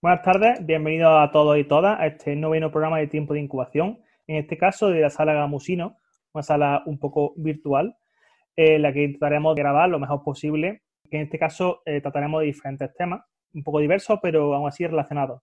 [0.00, 3.98] Buenas tardes, bienvenidos a todos y todas a este noveno programa de tiempo de incubación,
[4.28, 5.96] en este caso de la sala Gamusino,
[6.32, 7.96] una sala un poco virtual,
[8.54, 12.46] en la que intentaremos grabar lo mejor posible, que en este caso eh, trataremos de
[12.46, 15.42] diferentes temas, un poco diversos, pero aún así relacionados.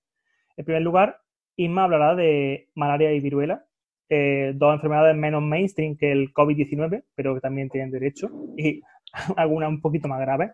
[0.56, 1.20] En primer lugar,
[1.58, 3.66] Isma hablará de malaria y viruela,
[4.08, 8.82] eh, dos enfermedades menos mainstream que el COVID-19, pero que también tienen derecho, y
[9.36, 10.52] algunas un poquito más graves.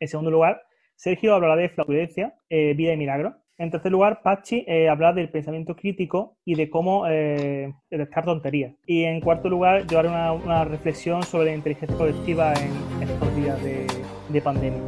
[0.00, 0.62] En segundo lugar,
[0.96, 3.36] Sergio hablará de flatulencia, eh, vida y milagro.
[3.56, 8.74] En tercer lugar, Pachi eh, hablará del pensamiento crítico y de cómo eh, detectar tonterías.
[8.86, 13.62] Y en cuarto lugar, yo haré una, reflexión sobre la inteligencia colectiva en estos días
[13.62, 13.86] de,
[14.28, 14.80] de pandemia.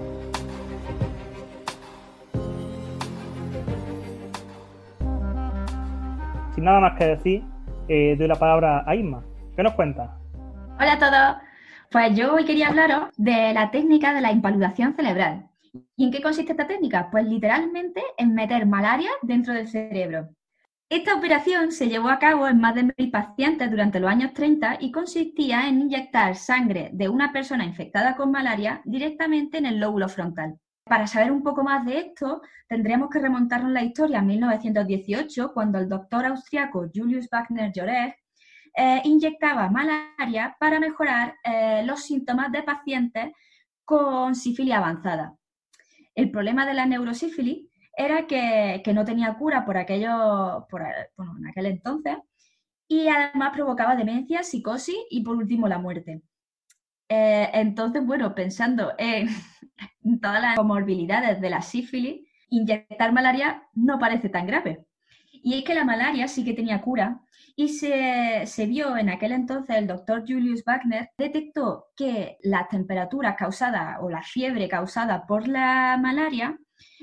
[6.57, 7.43] Sin nada más que decir,
[7.87, 9.23] eh, doy la palabra a Isma.
[9.55, 10.17] ¿Qué nos cuenta?
[10.81, 11.43] Hola a todos.
[11.93, 15.46] Pues yo hoy quería hablaros de la técnica de la impaludación cerebral.
[15.97, 17.09] ¿Y en qué consiste esta técnica?
[17.11, 20.29] Pues literalmente en meter malaria dentro del cerebro.
[20.89, 24.79] Esta operación se llevó a cabo en más de mil pacientes durante los años 30
[24.81, 30.09] y consistía en inyectar sangre de una persona infectada con malaria directamente en el lóbulo
[30.09, 30.61] frontal.
[30.85, 35.81] Para saber un poco más de esto, tendríamos que remontarnos la historia a 1918, cuando
[35.81, 38.15] el doctor austriaco Julius Wagner Joreg
[38.77, 43.33] eh, inyectaba malaria para mejorar eh, los síntomas de pacientes
[43.85, 45.35] con sífilis avanzada.
[46.17, 51.67] El problema de la neurosífilis era que, no tenía cura por aquello, por, en aquel
[51.67, 52.17] entonces,
[52.89, 56.23] y además provocaba demencia, psicosis y por último la muerte.
[57.09, 59.29] Eh, entonces, bueno, pensando en
[60.21, 64.87] todas las comorbilidades de la sífilis, inyectar malaria no parece tan grave.
[65.31, 67.21] Y es que la malaria sí que tenía cura
[67.57, 73.35] y se, se, vio en aquel entonces el doctor Julius Wagner detectó que las temperaturas
[73.37, 76.59] causadas o la fiebre causada por la malaria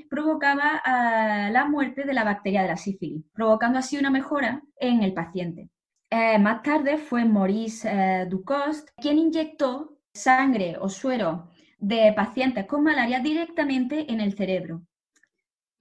[0.08, 5.02] provocaba ah, la muerte de la bacteria de la sífilis, provocando así una mejora en
[5.02, 5.70] el paciente.
[6.08, 12.84] Eh, más tarde fue Maurice eh, Ducost quien inyectó sangre o suero de pacientes con
[12.84, 14.82] malaria directamente en el cerebro.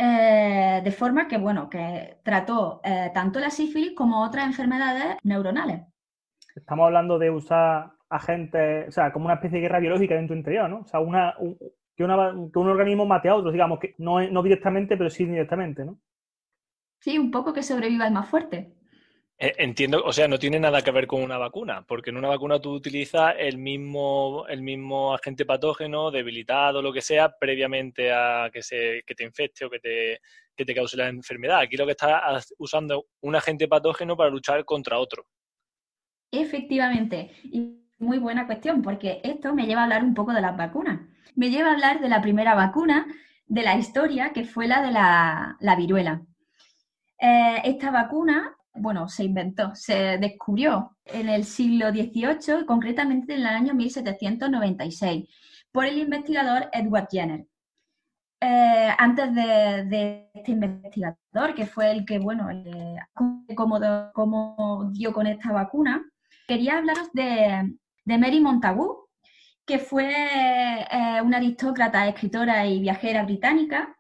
[0.06, 5.82] Eh, de forma que, bueno, que trató eh, tanto la sífilis como otras enfermedades neuronales.
[6.54, 10.40] Estamos hablando de usar agentes, o sea, como una especie de guerra biológica dentro tu
[10.40, 10.80] interior, ¿no?
[10.80, 11.58] O sea, una, un,
[11.96, 15.98] que, un organismo mate a otro, digamos, que no, no directamente, pero sí indirectamente, ¿no?
[17.00, 18.74] Sí, un poco que sobreviva el más fuerte.
[19.44, 22.30] Eh, entiendo, o sea, no tiene nada que ver con una vacuna, porque en una
[22.30, 28.50] vacuna tú utilizas el mismo, el mismo agente patógeno debilitado, lo que sea, previamente a
[28.54, 30.22] que, se, que te infecte o que te,
[30.56, 31.60] que te cause la enfermedad.
[31.60, 35.26] Aquí lo que estás usando un agente patógeno para luchar contra otro.
[36.32, 40.56] Efectivamente, y muy buena cuestión, porque esto me lleva a hablar un poco de las
[40.56, 41.02] vacunas.
[41.36, 43.08] Me lleva a hablar de la primera vacuna
[43.48, 46.22] de la historia, que fue la de la, viruela.
[47.20, 53.48] Eh, esta vacuna bueno, se inventó, se descubrió en el siglo XVIII, concretamente en el
[53.48, 55.28] año 1796,
[55.72, 57.46] por el investigador Edward Jenner.
[58.42, 62.50] Eh, antes de, este investigador, que fue el que, bueno,
[64.92, 66.04] dio con esta vacuna,
[66.48, 67.74] quería hablaros de,
[68.06, 69.08] Mary Montagu,
[69.66, 73.96] que fue eh, una aristócrata, escritora y viajera británica,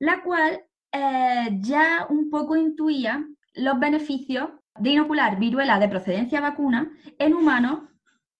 [0.00, 3.24] la cual eh, ya un poco intuía
[3.56, 7.80] los beneficios de inocular viruela de procedencia vacuna en humanos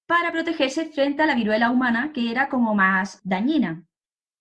[0.06, 3.84] para protegerse frente a la viruela humana, que era como más dañina.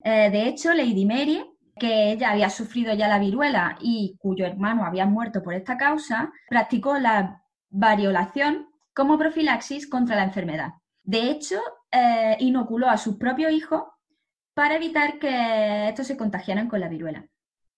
[0.03, 1.43] Eh, de hecho, Lady Mary,
[1.79, 6.31] que ella había sufrido ya la viruela y cuyo hermano había muerto por esta causa,
[6.47, 10.73] practicó la variolación como profilaxis contra la enfermedad.
[11.03, 11.59] De hecho,
[11.91, 13.83] eh, inoculó a sus propios hijos
[14.53, 17.25] para evitar que estos se contagiaran con la viruela.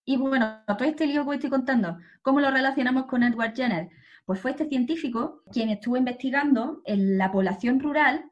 [0.08, 3.90] Y bueno, todo este lío que estoy contando, ¿cómo lo relacionamos con Edward Jenner?
[4.24, 8.24] Pues fue este científico quien estuvo investigando en la población rural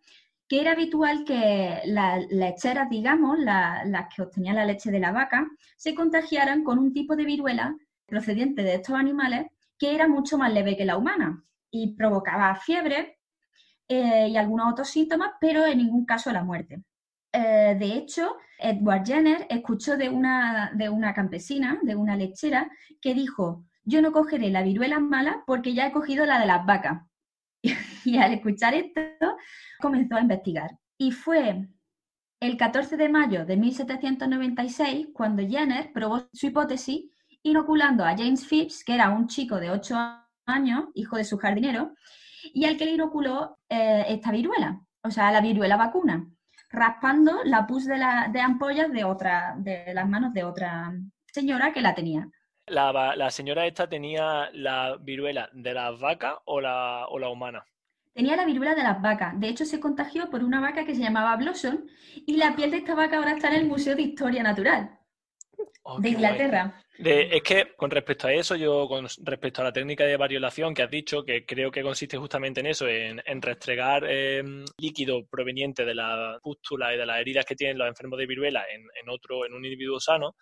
[0.49, 5.47] que era habitual que las lecheras, digamos, las que obtenían la leche de la vaca,
[5.77, 7.77] se contagiaran con un tipo de viruela
[8.07, 9.49] procedente de estos animales
[9.79, 13.19] que era mucho más leve que la humana y provocaba fiebre
[13.87, 16.83] eh, y algunos otros síntomas, pero en ningún caso la muerte.
[17.33, 22.71] Eh, de hecho, Edward Jenner escuchó de una, de una campesina, de una lechera,
[23.01, 26.67] que dijo, yo no cogeré la viruela mala porque ya he cogido la de las
[26.67, 27.03] vacas.
[28.05, 29.01] Y, al escuchar esto,
[29.81, 30.79] comenzó a investigar.
[30.97, 31.69] Y fue
[32.41, 37.11] el 14 de mayo de 1796 cuando Jenner probó su hipótesis
[37.43, 39.97] inoculando a James Phipps, que era un chico de 8
[40.47, 41.95] años, hijo de su jardinero,
[42.55, 46.29] y al que le inoculó eh, esta viruela, o sea, la viruela vacuna
[46.77, 50.93] raspando la pus de, la, de ampollas de, otra, de las manos de otra
[51.33, 52.29] señora que la tenía.
[52.67, 57.65] La, señora esta tenía la viruela de las vacas o la, o la humana.
[58.13, 59.39] Tenía la viruela de las vacas.
[59.39, 61.87] De hecho, se contagió por una vaca que se llamaba Blossom
[62.27, 64.99] y la piel de esta vaca ahora está en el Museo de Historia Natural
[65.87, 66.83] oh, de Inglaterra.
[66.99, 70.83] es que con respecto a eso, yo con respecto a la técnica de variolación que
[70.83, 75.95] has dicho, que creo que consiste justamente en eso, en, restregar em, líquido proveniente de
[75.95, 79.55] la pústula y de las heridas que tienen los enfermos de viruela en, otro, en
[79.55, 80.37] un individuo sano,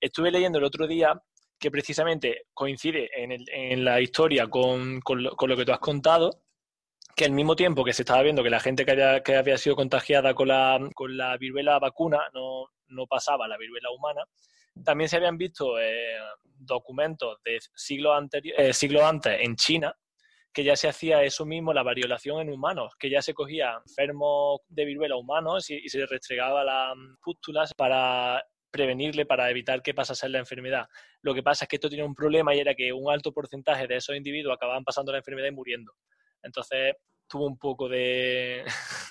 [0.00, 1.20] estuve leyendo el otro día
[1.58, 6.42] que precisamente coincide en, la historia con, lo, que tú has contado,
[7.16, 10.34] que al mismo tiempo que se estaba viendo que la gente que, había sido contagiada
[10.34, 14.22] con la, con la viruela vacuna no, no pasaba la viruela humana,
[14.84, 16.16] también se habían visto eh,
[16.58, 19.94] documentos de siglos eh, siglo antes en China
[20.52, 24.60] que ya se hacía eso mismo, la variolación en humanos, que ya se cogía enfermos
[24.68, 30.28] de viruela humanos y, y se restregaba las pústulas para prevenirle para evitar que pasase
[30.28, 30.86] la enfermedad.
[31.22, 33.86] Lo que pasa es que esto tiene un problema y era que un alto porcentaje
[33.86, 35.92] de esos individuos acababan pasando la enfermedad y muriendo.
[36.42, 36.94] Entonces
[37.26, 38.64] tuvo un poco de...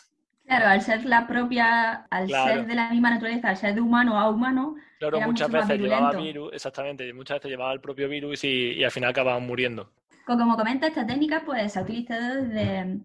[0.48, 4.18] Claro, al ser la propia, al ser de la misma naturaleza, al ser de humano
[4.18, 4.76] a humano.
[4.98, 9.10] Claro, muchas veces llevaba virus, exactamente, muchas veces llevaba el propio virus y, al final
[9.10, 9.92] acababan muriendo.
[10.26, 13.00] Como comenta, esta técnica pues se ha utilizado desde,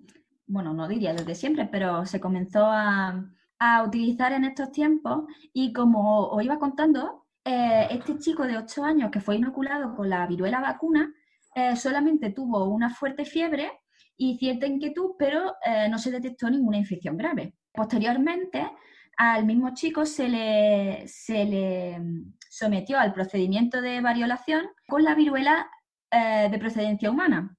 [0.46, 3.24] bueno, no diría desde siempre, pero se comenzó a,
[3.58, 8.84] a utilizar en estos tiempos y como os iba contando, eh, este chico de 8
[8.84, 11.12] años que fue inoculado con la viruela vacuna
[11.56, 13.81] eh, solamente tuvo una fuerte fiebre
[14.16, 17.54] y cierta inquietud, pero eh, no se detectó ninguna infección grave.
[17.72, 18.70] Posteriormente,
[19.16, 25.14] al mismo chico se le, se le mm, sometió al procedimiento de variolación con la
[25.14, 25.68] viruela
[26.12, 27.56] de procedencia humana.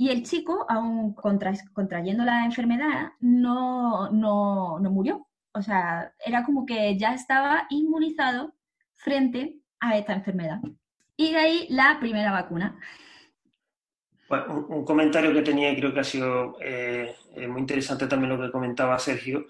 [0.00, 5.28] Y el chico, aún contrayendo la enfermedad, no, no, no murió.
[5.52, 8.54] O sea, era como que ya estaba inmunizado
[8.94, 10.60] frente a esta enfermedad.
[11.18, 12.78] Y de ahí la primera vacuna.
[14.30, 18.30] Bueno, un, comentario que tenía y creo que ha sido eh, eh, muy interesante también
[18.30, 19.46] lo que comentaba Sergio,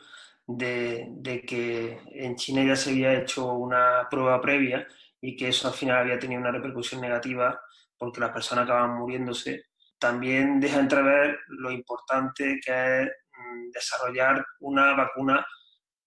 [0.47, 4.87] de, que en China ya se había hecho una prueba previa
[5.21, 7.61] y que eso al final había tenido una repercusión negativa
[7.99, 9.67] porque las personas acababan muriéndose.
[9.99, 15.47] También deja entrever lo importante que es mm, desarrollar una vacuna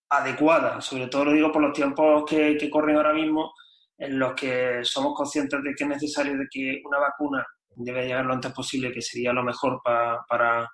[0.10, 0.82] adecuada.
[0.82, 3.54] Sobre todo lo digo por los tiempos que, corren ahora mismo,
[4.00, 8.26] en los que somos conscientes de que es necesario de que una vacuna debe llegar
[8.26, 10.70] lo antes posible, que sería lo mejor para, para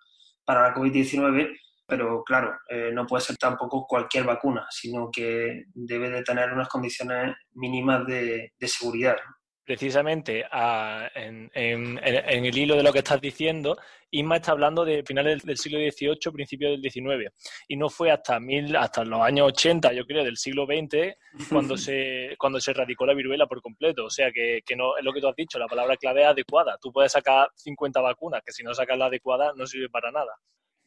[0.48, 1.56] la COVID-19,
[1.86, 6.69] pero claro, eh, no puede ser tampoco cualquier vacuna, sino que debe de tener unas
[6.69, 9.18] condiciones mínimas de, de seguridad
[9.69, 10.44] precisamente
[11.13, 13.77] en, el hilo de lo que estás diciendo,
[14.10, 17.31] Isma está hablando de finales del siglo XVIII, principios del XIX.
[17.68, 21.13] Y no fue hasta, mil, hasta los años 80, yo creo, del siglo XX,
[21.51, 24.06] cuando se, cuando se erradicó la viruela por completo.
[24.06, 26.27] O sea, que, que no es lo que tú has dicho, la palabra clave es
[26.30, 26.80] adecuada.
[26.81, 30.31] Tú puedes sacar 50 vacunas, que si no sacas la adecuada no sirve para nada.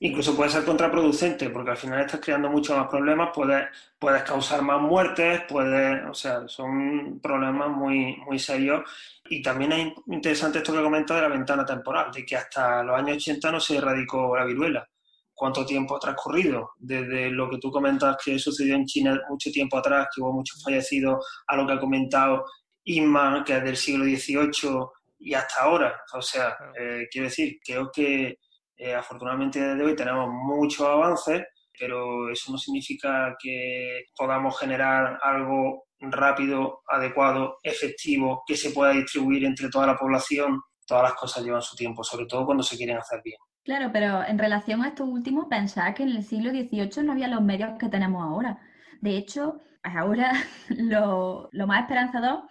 [0.04, 3.68] Incluso puede ser contraproducente, porque al final estás creando muchos más problemas, puedes,
[4.00, 8.82] puedes causar más muertes, puedes, o sea, son problemas muy, muy serios.
[9.30, 12.98] Y también es interesante esto que comenta de la ventana temporal, de que hasta los
[12.98, 14.88] años 80 no se erradicó la viruela.
[15.32, 16.72] ¿Cuánto tiempo ha transcurrido?
[16.80, 20.60] Desde lo que tú comentas que sucedió en China mucho tiempo atrás, que hubo muchos
[20.64, 22.44] fallecidos, a lo que ha comentado
[22.86, 24.84] Inma, que es del siglo XVIII,
[25.20, 26.02] y hasta ahora.
[26.12, 28.38] O sea, eh, quiero decir, creo que
[28.82, 31.44] eh, afortunadamente desde hoy tenemos muchos avances,
[31.78, 39.44] pero eso no significa que podamos generar algo rápido, adecuado, efectivo, que se pueda distribuir
[39.44, 40.60] entre toda la población.
[40.84, 43.38] Todas las cosas llevan su tiempo, sobre todo cuando se quieren hacer bien.
[43.62, 47.28] Claro, pero en relación a esto último, pensad que en el siglo XVIII no había
[47.28, 48.58] los medios que tenemos ahora.
[49.00, 50.32] De hecho, ahora
[50.68, 52.42] lo más esperanzador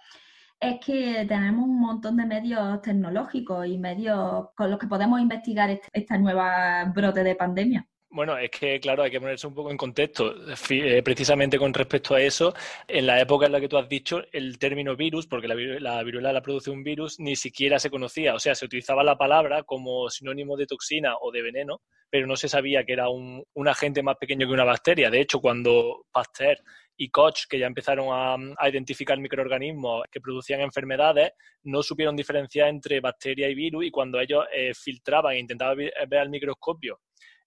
[0.61, 5.71] es que tenemos un montón de medios tecnológicos y medios con los que podemos investigar
[5.71, 7.87] este, esta nueva brote de pandemia.
[8.13, 10.35] Bueno, es que, claro, hay que ponerse un poco en contexto.
[10.69, 12.53] Eh, precisamente con respecto a eso,
[12.87, 16.33] en la época en la que tú has dicho, el término virus, porque la, viruela
[16.33, 18.35] la produce un virus, ni siquiera se conocía.
[18.35, 22.35] O sea, se utilizaba la palabra como sinónimo de toxina o de veneno, pero no
[22.35, 25.09] se sabía que era un agente más pequeño que una bacteria.
[25.09, 26.57] De hecho, cuando Pasteur
[27.01, 31.31] y Koch, que ya empezaron a, identificar microorganismos que producían enfermedades,
[31.63, 36.19] no supieron diferenciar entre bacteria y virus y cuando ellos eh, filtraban e intentaban ver
[36.19, 36.99] al microscopio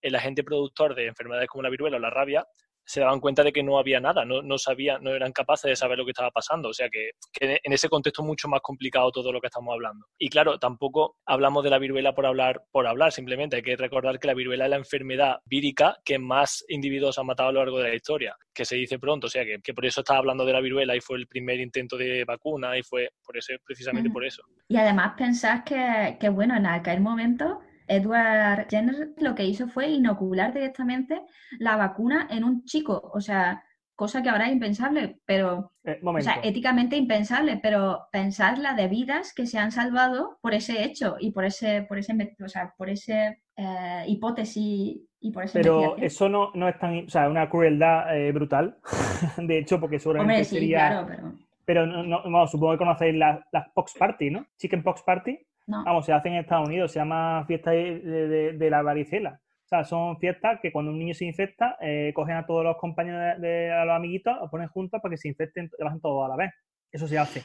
[0.02, 2.44] el agente productor de enfermedades como la viruela o la rabia,
[2.84, 5.76] se daban cuenta de que no había nada, no, no sabían, no eran capaces de
[5.76, 6.68] saber lo que estaba pasando.
[6.68, 7.10] O sea que,
[7.40, 10.06] en ese contexto es mucho más complicado todo lo que estamos hablando.
[10.18, 14.18] Y claro, tampoco hablamos de la viruela por hablar, por hablar, simplemente hay que recordar
[14.18, 17.78] que la viruela es la enfermedad vírica que más individuos ha matado a lo largo
[17.78, 20.44] de la historia, que se dice pronto, o sea que, que por eso estaba hablando
[20.44, 24.10] de la viruela y fue el primer intento de vacuna y fue por eso, precisamente
[24.10, 24.42] por eso.
[24.68, 29.88] Y además pensás que, que bueno, en aquel momento Edward Jenner lo que hizo fue
[29.88, 31.22] inocular directamente
[31.58, 33.62] la vacuna en un chico, o sea,
[33.94, 38.88] cosa que ahora es impensable, pero, eh, o sea, éticamente impensable, pero pensar la de
[38.88, 42.74] vidas que se han salvado por ese hecho y por ese, por ese, o sea,
[42.76, 45.60] por ese eh, hipótesis y por ese.
[45.60, 48.78] Pero eso no, no es tan, o sea, una crueldad eh, brutal,
[49.36, 50.88] de hecho, porque seguramente Hombre, sí, sería.
[50.88, 51.32] Claro, pero...
[51.64, 54.46] pero no, no, supongo que conocéis las, las Pox Party, ¿no?
[54.58, 55.38] Chicken Pox Party.
[55.66, 55.84] No.
[55.84, 59.40] Vamos, se hacen en Estados Unidos, se llama fiesta de, la varicela.
[59.64, 62.76] O sea, son fiestas que cuando un niño se infecta, eh, cogen a todos los
[62.76, 66.28] compañeros de, a los amiguitos, los ponen juntos para que se infecten, bajen todos a
[66.28, 66.52] la vez.
[66.92, 67.44] Eso se hace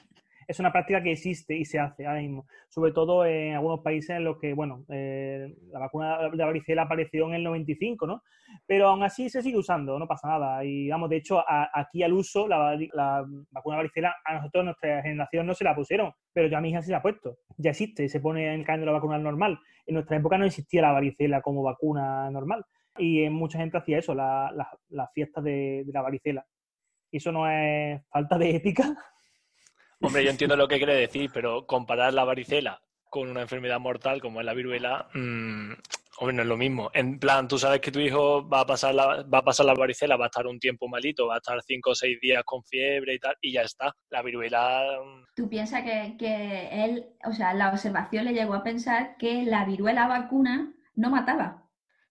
[0.49, 4.17] es una práctica que existe y se hace ahora mismo, sobre todo en algunos países
[4.17, 8.23] en los que, bueno, eh, la vacuna de la varicela apareció en el 95, ¿no?
[8.65, 10.65] Pero aún así se sigue usando, no pasa nada.
[10.65, 15.03] Y, vamos, de hecho, aquí al uso, la, la, vacuna de varicela, a nosotros, nuestra
[15.03, 17.37] generación, no se la pusieron, pero ya a mi hija se la ha puesto.
[17.57, 19.59] Ya existe, se pone en el calendario la vacuna normal.
[19.85, 22.65] En nuestra época no existía la varicela como vacuna normal.
[22.97, 24.51] Y mucha gente hacía eso, las
[24.89, 26.43] la, fiestas de, de la varicela.
[27.11, 28.95] ¿Y eso no es falta de ética?
[30.01, 34.21] Hombre, yo entiendo lo que quiere decir, pero comparar la varicela con una enfermedad mortal
[34.21, 35.73] como es la viruela, mmm,
[36.19, 36.89] hombre, no es lo mismo.
[36.93, 39.73] En plan, tú sabes que tu hijo va a pasar la, va a pasar la
[39.73, 42.63] varicela, va a estar un tiempo malito, va a estar cinco o seis días con
[42.63, 43.93] fiebre y tal, y ya está.
[44.09, 44.99] La viruela.
[45.03, 45.25] Mm.
[45.35, 49.65] Tú piensas que, que él, o sea, la observación le llegó a pensar que la
[49.65, 51.68] viruela vacuna no mataba.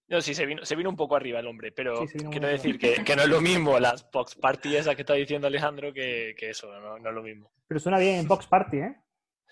[0.08, 3.04] No, sí, se vino, se vino un poco arriba el hombre, pero quiero decir que,
[3.04, 6.48] que, no es lo mismo las Box Party esas que está diciendo Alejandro que, que
[6.50, 7.52] eso, no, no, es lo mismo.
[7.66, 8.96] Pero suena bien en Box Party, ¿eh?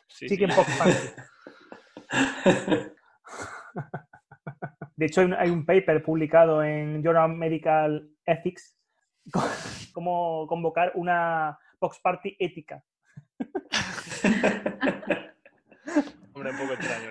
[0.09, 0.97] Sí, sí, que en Box Party.
[4.97, 8.79] De hecho, hay un, paper publicado en Journal Medical Ethics
[9.93, 12.83] cómo convocar una Box Party ética.
[16.33, 17.06] Hombre, un poco extraño,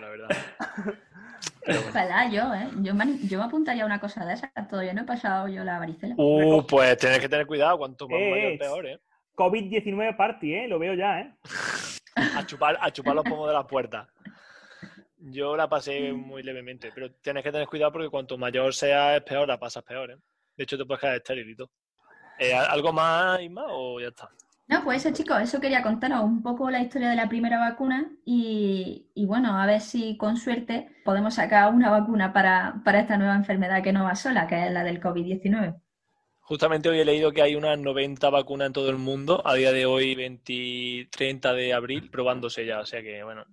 [1.67, 2.69] Ojalá yo, ¿eh?
[2.81, 4.51] Yo me, yo me apuntaría a una cosa de esas.
[4.69, 6.15] Todavía no he pasado yo la varicela.
[6.17, 7.77] Uh, pues tienes que tener cuidado.
[7.77, 8.99] Cuanto más mayor, peor, ¿eh?
[9.35, 10.67] COVID-19 party, ¿eh?
[10.67, 11.33] Lo veo ya, ¿eh?
[12.15, 14.07] a, chupar, a chupar los pomos de las puertas.
[15.17, 19.23] Yo la pasé muy levemente, pero tienes que tener cuidado porque cuanto mayor sea, es
[19.23, 20.17] peor, la pasas peor, ¿eh?
[20.55, 21.71] De hecho, te puedes quedar estéril y todo.
[22.37, 24.29] Eh, ¿Algo más y más o ya está?
[24.67, 28.11] No, pues eso, chicos, eso quería contaros un poco la historia de la primera vacuna
[28.25, 33.83] y, bueno, a ver si con suerte podemos sacar una vacuna para, esta nueva enfermedad
[33.83, 35.79] que no va sola, que es la del COVID-19.
[36.39, 39.71] Justamente hoy he leído que hay unas 90 vacunas en todo el mundo, a día
[39.71, 43.45] de hoy, 20, 30 de abril, probándose ya, o sea que, bueno.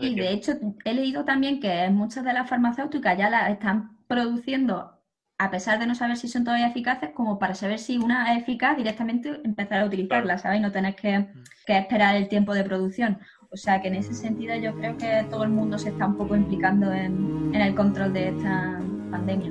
[0.00, 0.52] y de hecho,
[0.84, 4.99] he leído también que muchas de las farmacéuticas ya las están produciendo
[5.40, 8.42] a pesar de no saber si son todavía eficaces, como para saber si una es
[8.42, 10.60] eficaz, directamente empezar a utilizarla, ¿sabes?
[10.60, 11.28] No tener que,
[11.66, 13.18] esperar el tiempo de producción.
[13.50, 16.18] O sea que en ese sentido yo creo que todo el mundo se está un
[16.18, 19.50] poco implicando en, en el control de esta pandemia.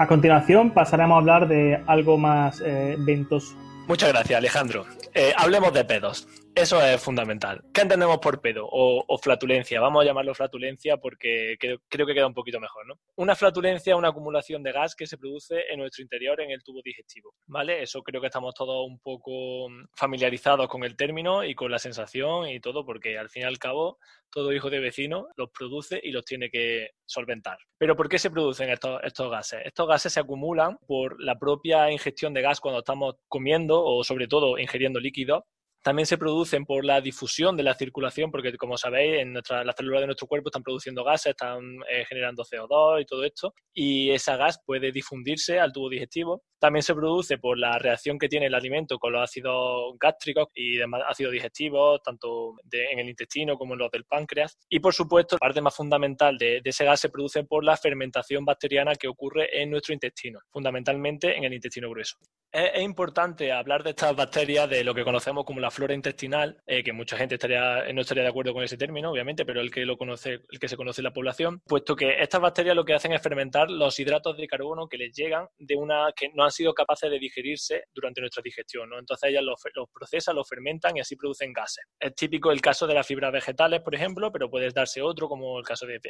[0.00, 3.54] A continuación pasaremos a hablar de algo más eh, ventoso.
[3.86, 4.86] Muchas gracias, Alejandro.
[5.14, 6.26] Eh, hablemos de pedos.
[6.54, 7.62] Eso es fundamental.
[7.72, 9.80] ¿Qué entendemos por pedo o, flatulencia?
[9.80, 12.98] Vamos a llamarlo flatulencia porque creo, que queda un poquito mejor, ¿no?
[13.16, 16.62] Una flatulencia es una acumulación de gas que se produce en nuestro interior en el
[16.62, 17.82] tubo digestivo, ¿vale?
[17.82, 22.48] Eso creo que estamos todos un poco familiarizados con el término y con la sensación
[22.48, 23.98] y todo porque al fin y al cabo
[24.30, 27.58] todo hijo de vecino los produce y los tiene que solventar.
[27.78, 29.60] Pero ¿por qué se producen estos, estos gases?
[29.64, 34.26] Estos gases se acumulan por la propia ingestión de gas cuando estamos comiendo o sobre
[34.26, 35.44] todo ingiriendo líquidos
[35.82, 39.76] también se producen por la difusión de la circulación, porque como sabéis, en nuestra, las
[39.76, 44.10] células de nuestro cuerpo están produciendo gases, están eh, generando CO2 y todo esto, y
[44.10, 46.42] esa gas puede difundirse al tubo digestivo.
[46.60, 50.76] También se produce por la reacción que tiene el alimento con los ácidos gástricos y
[50.76, 54.58] demás ácidos digestivos, tanto en el intestino como en los del páncreas.
[54.68, 58.44] Y por supuesto, la parte más fundamental de, ese gas se produce por la fermentación
[58.44, 62.16] bacteriana que ocurre en nuestro intestino, fundamentalmente en el intestino grueso.
[62.52, 66.82] Es, importante hablar de estas bacterias, de lo que conocemos como la flora intestinal, eh,
[66.82, 69.86] que mucha gente estaría, no estaría de acuerdo con ese término, obviamente, pero el que
[69.86, 72.94] lo conoce, el que se conoce en la población, puesto que estas bacterias lo que
[72.94, 77.10] hacen es fermentar los hidratos de carbono que les llegan de una que sido capaces
[77.10, 78.88] de digerirse durante nuestra digestión.
[78.90, 78.98] ¿no?
[78.98, 79.60] Entonces ellas los,
[79.92, 81.84] procesan, los fermentan y así producen gases.
[81.98, 85.58] Es típico el caso de las fibras vegetales, por ejemplo, pero puedes darse otro, como
[85.58, 86.00] el caso de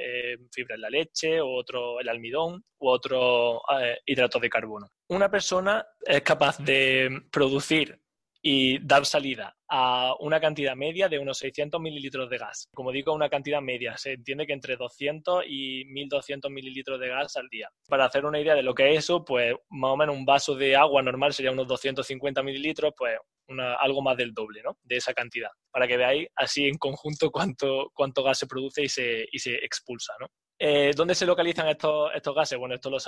[0.53, 4.89] fibra en la leche, o otro el almidón, u otro eh, hidratos de carbono.
[5.09, 8.01] Una persona es capaz de producir
[8.43, 12.69] y dar salida a una cantidad media de unos 600 mililitros de gas.
[12.75, 13.97] Como digo, una cantidad media.
[13.97, 17.71] Se entiende que entre 200 y 1200 mililitros de gas al día.
[17.89, 20.55] Para hacer una idea de lo que es eso, pues más o menos un vaso
[20.55, 23.19] de agua normal sería unos 250 mililitros, pues
[23.81, 24.79] algo más del doble ¿no?
[24.85, 25.51] de esa cantidad.
[25.71, 29.57] Para que veáis así en conjunto cuánto, cuánto gas se produce y se, y se
[29.57, 30.15] expulsa.
[30.21, 30.29] ¿no?
[30.63, 32.59] Eh, ¿Dónde se localizan estos, estos gases?
[32.59, 32.99] Bueno, esto lo,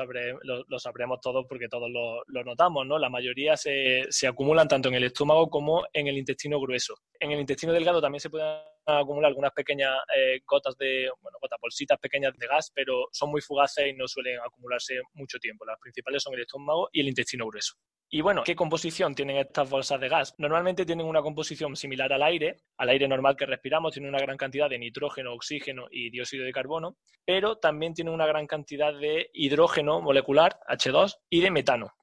[0.67, 2.99] lo, sabremos todos porque todos lo, notamos, ¿no?
[2.99, 6.95] La mayoría se, se, acumulan tanto en el estómago como en el intestino grueso.
[7.21, 11.59] En el intestino delgado también se pueden acumular algunas pequeñas eh, gotas de, bueno, gotas,
[11.61, 15.65] bolsitas pequeñas de gas, pero son muy fugaces y no suelen acumularse mucho tiempo.
[15.65, 17.75] Las principales son el estómago y el intestino grueso.
[18.15, 20.35] Y bueno, ¿qué composición tienen estas bolsas de gas?
[20.37, 24.37] Normalmente tienen una composición similar al aire, al aire normal que respiramos, tienen una gran
[24.37, 29.31] cantidad de nitrógeno, oxígeno y dióxido de carbono, pero también tienen una gran cantidad de
[29.33, 31.95] hidrógeno molecular, H2, y de metano.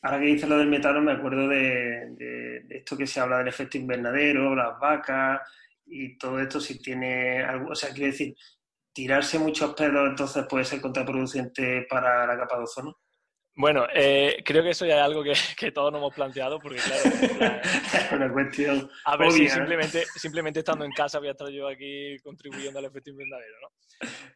[0.00, 3.76] Ahora que dices lo del metano, me acuerdo de, esto que se habla del efecto
[3.76, 5.42] invernadero, las vacas
[5.90, 8.34] y todo esto, si tiene algo, o sea, quiere decir,
[8.92, 12.99] tirarse muchos pedos entonces puede ser contraproducente para la capa de ozono.
[13.60, 15.34] Bueno, eh, creo que eso ya es algo que,
[15.74, 18.90] todos nos hemos planteado, porque claro, es una cuestión.
[19.04, 22.86] A ver si simplemente, simplemente estando en casa voy a estar yo aquí contribuyendo al
[22.86, 23.68] efecto invernadero, ¿no?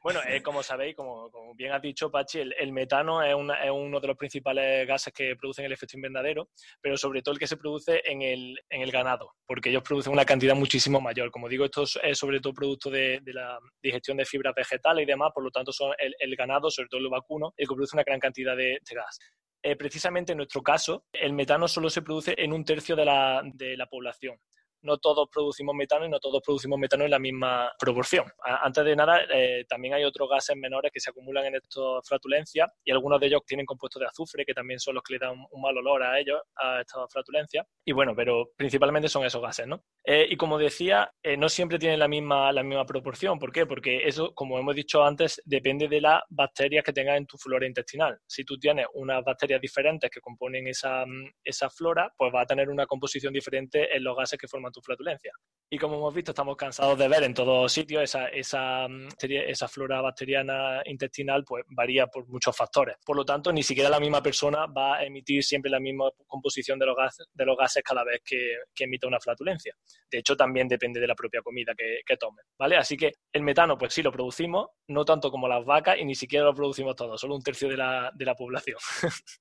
[0.02, 4.16] Bueno, eh, como sabéis, como, bien has dicho, Pachi, el, metano es, uno de los
[4.16, 6.50] principales gases que producen el efecto invernadero,
[6.82, 10.54] pero sobre todo el que se produce en el, ganado, porque ellos producen una cantidad
[10.54, 11.30] muchísimo mayor.
[11.30, 15.30] Como digo, esto es sobre todo producto de, la digestión de fibras vegetales y demás,
[15.34, 18.20] por lo tanto son el, ganado, sobre todo el vacuno, el que produce una gran
[18.20, 19.13] cantidad de, gas.
[19.62, 23.42] Eh, precisamente en nuestro caso, el metano solo se produce en un tercio de la,
[23.44, 24.38] de la población
[24.84, 28.26] no todos producimos metano y no todos producimos metano en la misma proporción.
[28.42, 32.70] Antes de nada, eh, también hay otros gases menores que se acumulan en estas flatulencias
[32.84, 35.44] y algunos de ellos tienen compuestos de azufre, que también son los que le dan
[35.50, 37.66] un mal olor a ellos, a estas flatulencias.
[37.84, 39.82] Y bueno, pero principalmente son esos gases, ¿no?
[40.04, 43.38] Eh, y como decía, eh, no siempre tienen la misma, la misma proporción.
[43.38, 43.66] ¿Por qué?
[43.66, 47.66] Porque eso, como hemos dicho antes, depende de las bacterias que tengas en tu flora
[47.66, 48.18] intestinal.
[48.26, 51.04] Si tú tienes unas bacterias diferentes que componen esa,
[51.42, 54.82] esa flora, pues va a tener una composición diferente en los gases que forman tu
[54.82, 55.32] flatulencia.
[55.70, 60.82] Y como hemos visto, estamos cansados de ver en todos sitios mm, esa flora bacteriana
[60.84, 62.96] intestinal, pues varía por muchos factores.
[63.04, 66.78] Por lo tanto, ni siquiera la misma persona va a emitir siempre la misma composición
[66.78, 69.74] de los gases, cada vez que, emita una flatulencia.
[70.10, 72.42] De hecho, también depende de la propia comida que, que tome.
[72.58, 72.76] ¿vale?
[72.76, 76.14] Así que el metano, pues sí lo producimos, no tanto como las vacas y ni
[76.14, 78.78] siquiera lo producimos todos, solo un tercio de la, de la población.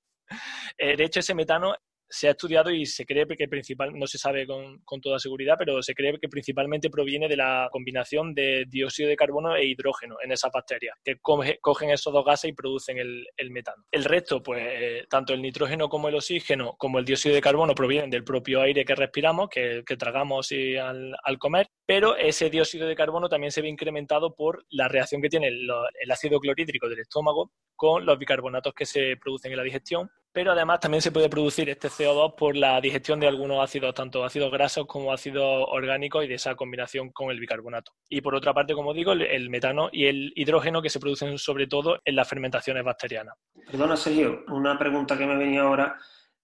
[0.77, 1.75] Eh, de hecho, ese metano
[2.13, 5.81] se ha estudiado y se cree que principal, no se sabe con, toda seguridad, pero
[5.81, 10.31] se cree que principalmente proviene de la combinación de dióxido de carbono e hidrógeno en
[10.31, 13.83] esas bacterias, que cogen esos dos gases y producen el, metano.
[13.91, 17.73] El resto, pues eh, tanto el nitrógeno como el oxígeno, como el dióxido de carbono
[17.73, 22.95] provienen del propio aire que respiramos, que, tragamos al, al, comer, pero ese dióxido de
[22.95, 27.51] carbono también se ve incrementado por la reacción que tiene el ácido clorhídrico del estómago
[27.75, 31.69] con los bicarbonatos que se producen en la digestión pero además también se puede producir
[31.69, 36.27] este CO2 por la digestión de algunos ácidos, tanto ácidos grasos como ácidos orgánicos y
[36.27, 37.91] de esa combinación con el bicarbonato.
[38.09, 41.67] Y por otra parte, como digo, el, metano y el hidrógeno que se producen sobre
[41.67, 43.35] todo en las fermentaciones bacterianas.
[43.69, 45.97] Perdona, Sergio, una pregunta que me venía ahora.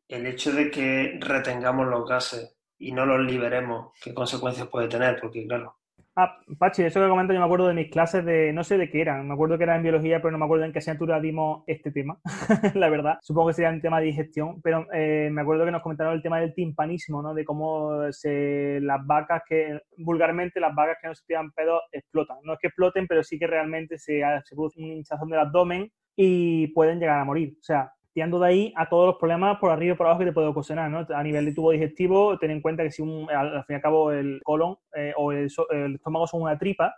[0.07, 5.19] El hecho de que retengamos los gases y no los liberemos, ¿qué consecuencias puede tener?
[5.19, 5.78] Porque, claro,
[6.21, 8.89] Ah, Pachi, eso que comentas, yo me acuerdo de mis clases de, no sé de
[8.89, 11.21] qué eran, me acuerdo que era en biología, pero no me acuerdo en qué asignatura
[11.21, 12.19] dimos este tema,
[12.75, 13.19] la verdad.
[13.21, 16.21] Supongo que sería un tema de digestión, pero eh, me acuerdo que nos comentaron el
[16.21, 17.33] tema del timpanismo, ¿no?
[17.33, 22.39] De cómo se, las vacas que, vulgarmente, las vacas que no se tiran pedos explotan.
[22.43, 25.89] No es que exploten, pero sí que realmente se, se produce una hinchazón del abdomen
[26.17, 27.53] y pueden llegar a morir.
[27.57, 30.25] O sea, tirando de ahí a todos los problemas por arriba y por abajo que
[30.25, 31.07] te puede ocasionar.
[31.15, 33.81] A nivel de tubo digestivo, ten en cuenta que si un, al, fin y al
[33.81, 35.49] cabo el colon eh, o el,
[35.95, 36.93] estómago son una tripa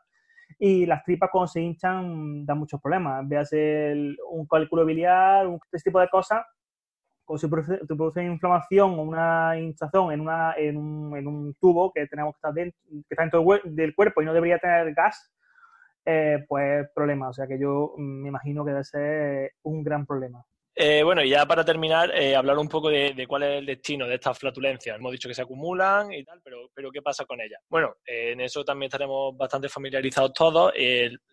[0.57, 3.29] y las tripas cuando se hinchan dan muchos problemas.
[3.29, 6.43] Veas un cálculo biliar, un, este tipo de cosas,
[7.23, 7.47] cuando se
[7.85, 12.79] produce, inflamación o una hinchazón en, una, en, un, tubo que tenemos que estar dentro,
[12.89, 15.31] que está dentro del cuerpo y no debería tener gas,
[16.03, 17.29] eh, pues problema.
[17.29, 20.43] O sea que yo me imagino que debe ser un gran problema.
[20.73, 24.07] Eh, bueno, y ya para terminar, eh, hablar un poco de, cuál es el destino
[24.07, 24.97] de estas flatulencias.
[24.97, 27.61] Hemos dicho que se acumulan y tal, pero, pero ¿qué pasa con ellas?
[27.69, 30.73] Bueno, eh, en eso también estaremos bastante familiarizados todos.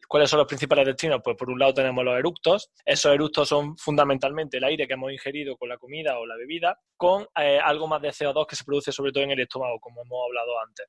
[0.09, 1.21] ¿Cuáles son los principales destinos?
[1.23, 2.71] Pues por un lado tenemos los eructos.
[2.85, 6.79] Esos eructos son fundamentalmente el aire que hemos ingerido con la comida o la bebida,
[6.97, 10.27] con algo más de CO2 que se produce sobre todo en el estómago, como hemos
[10.27, 10.87] hablado antes.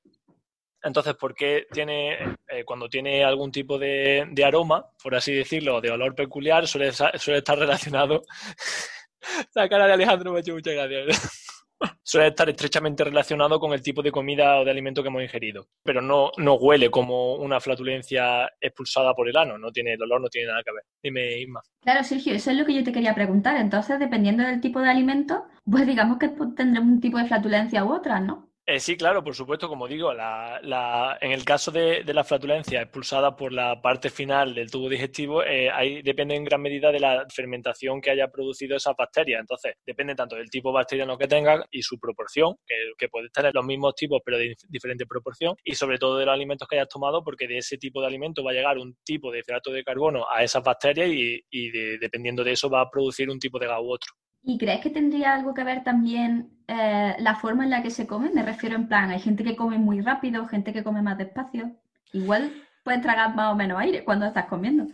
[0.84, 2.14] Entonces, ¿por qué tiene,
[2.48, 7.40] eh, cuando tiene algún tipo de, aroma, por así decirlo, de olor peculiar, suele, suele
[7.40, 8.24] estar relacionado...
[9.54, 11.50] La cara de Alejandro me ha hecho muchas gracias.
[12.04, 15.68] suele estar estrechamente relacionado con el tipo de comida o de alimento que hemos ingerido.
[15.84, 20.22] Pero no, no huele como una flatulencia expulsada por el ano, no tiene el olor,
[20.22, 20.84] no tiene nada que ver.
[21.02, 21.62] Dime, Isma.
[21.82, 23.58] Claro, Sergio, eso es lo que yo te quería preguntar.
[23.58, 27.94] Entonces, dependiendo del tipo de alimento, pues digamos que tendremos un tipo de flatulencia u
[27.94, 28.49] otra, ¿no?
[28.72, 33.52] Eh, sí, claro, por supuesto, como digo, en el caso de, la flatulencia expulsada por
[33.52, 38.00] la parte final del tubo digestivo, eh, ahí depende en gran medida de la fermentación
[38.00, 39.40] que haya producido esa bacteria.
[39.40, 42.58] Entonces, depende tanto del tipo bacteriano que tenga y su proporción,
[42.96, 46.34] que, puede tener los mismos tipos pero de diferente proporción, y sobre todo de los
[46.36, 49.32] alimentos que hayas tomado, porque de ese tipo de alimento va a llegar un tipo
[49.32, 53.40] de hidrato de carbono a esas bacterias y, dependiendo de eso va a producir un
[53.40, 54.14] tipo de gas u otro.
[54.44, 58.06] ¿Y crees que tendría algo que ver también eh, la forma en la que se
[58.08, 58.30] come?
[58.32, 61.78] Me refiero en plan, hay gente que come muy rápido, gente que come más despacio.
[62.12, 64.88] Igual puedes tragar más o menos aire cuando estás comiendo.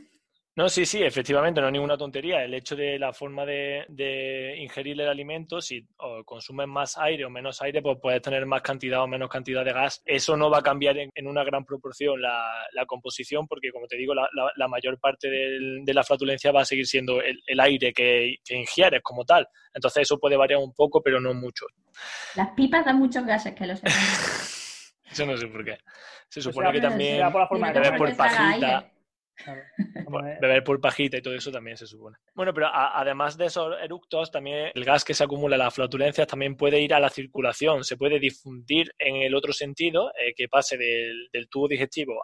[0.58, 2.42] No, sí, sí, efectivamente, no es ninguna tontería.
[2.42, 5.86] El hecho de la forma de, ingerir el alimento, si
[6.24, 9.74] consumes más aire o menos aire, pues puedes tener más cantidad o menos cantidad de
[9.74, 10.02] gas.
[10.06, 14.14] Eso no va a cambiar en, una gran proporción la, composición, porque como te digo,
[14.16, 19.26] la, mayor parte de la flatulencia va a seguir siendo el, aire que, ingieres como
[19.26, 19.46] tal.
[19.74, 21.66] Entonces eso puede variar un poco, pero no mucho.
[22.36, 23.84] Las pipas dan muchos gases, que lo sé.
[25.12, 25.78] eso no sé por qué.
[26.30, 27.30] Se supone que también
[27.98, 28.95] por pajita.
[30.42, 32.18] Beber por pajita y todo eso también se supone.
[32.34, 36.28] Bueno, pero además de esos eructos, también el gas que se acumula en las flatulencias
[36.28, 40.48] también puede ir a la circulación, se puede difundir en el otro sentido, eh, que
[40.48, 42.22] pase del, tubo digestivo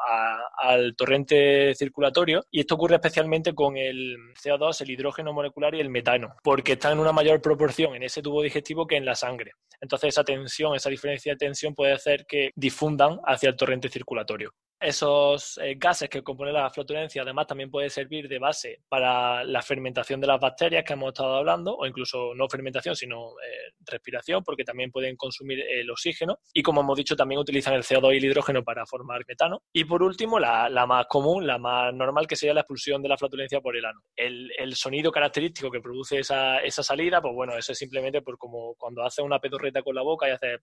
[0.57, 2.45] al torrente circulatorio.
[2.49, 6.93] Y esto ocurre especialmente con el CO2, el hidrógeno molecular y el metano, porque están
[6.93, 9.51] en una mayor proporción en ese tubo digestivo que en la sangre.
[9.79, 14.53] Entonces esa tensión, esa diferencia de tensión puede hacer que difundan hacia el torrente circulatorio.
[14.81, 19.61] Esos eh, gases que componen la flatulencia además también puede servir de base para la
[19.61, 24.43] fermentación de las bacterias que hemos estado hablando, o incluso no fermentación, sino eh, respiración,
[24.43, 26.39] porque también pueden consumir el oxígeno.
[26.51, 29.61] Y como hemos dicho, también utilizan el CO2 y el hidrógeno para formar metano.
[29.71, 33.17] Y por último, la, más común, la más normal, que sería la expulsión de la
[33.17, 34.01] flatulencia por el ano.
[34.15, 38.73] El, sonido característico que produce esa, esa salida, pues bueno, eso es simplemente por como
[38.75, 40.57] cuando hace una pedorreta con la boca y hace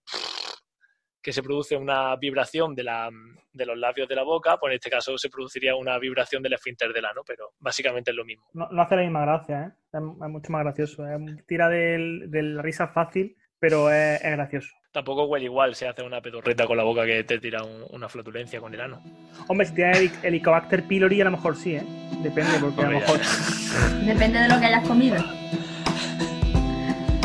[1.29, 3.07] que se produce una vibración de, la,
[3.53, 6.53] de los labios de la boca, pues en este caso se produciría una vibración del
[6.53, 8.47] esfínter del ano, pero básicamente es lo mismo.
[8.53, 9.71] No, hace la misma gracia, ¿eh?
[9.93, 11.03] es, mucho más gracioso.
[11.45, 14.69] Tira de la risa fácil, pero es, gracioso.
[14.91, 17.61] Tampoco huele igual se hace una pedorreta con la boca que te tira
[17.91, 19.03] una flatulencia con el ano.
[19.47, 21.83] Hombre, si tienes Helicobacter pylori, a lo mejor sí, ¿eh?
[22.23, 23.19] Depende, porque a lo mejor.
[24.03, 25.17] Depende de lo que hayas comido.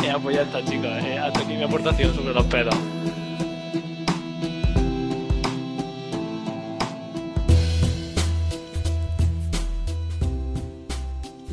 [0.03, 0.85] Ya, pues ya está, chicos.
[0.85, 2.75] Eh, hasta aquí mi aportación sobre los pedos.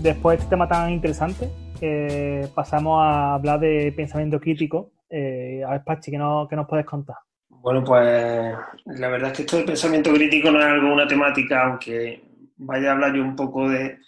[0.02, 1.48] Después de este tema tan interesante,
[1.80, 4.92] eh, pasamos a hablar de pensamiento crítico.
[5.08, 7.16] Eh, a ver, Pachi, ¿qué, no, nos puedes contar?
[7.48, 8.54] Bueno, pues
[8.86, 12.22] la verdad es que esto de pensamiento crítico no es algo, una temática, aunque
[12.56, 13.98] vaya a hablar yo un poco de,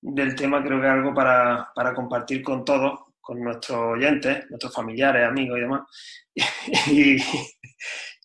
[0.00, 5.28] del tema, creo que es algo para, compartir con todos, con nuestros oyentes, nuestros familiares,
[5.28, 5.82] amigos y demás.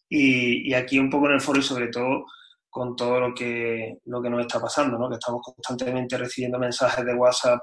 [0.09, 2.25] y aquí un poco en el foro y sobre todo
[2.71, 5.09] con todo lo que, lo que nos está pasando, ¿no?
[5.09, 7.59] que estamos constantemente recibiendo mensajes de WhatsApp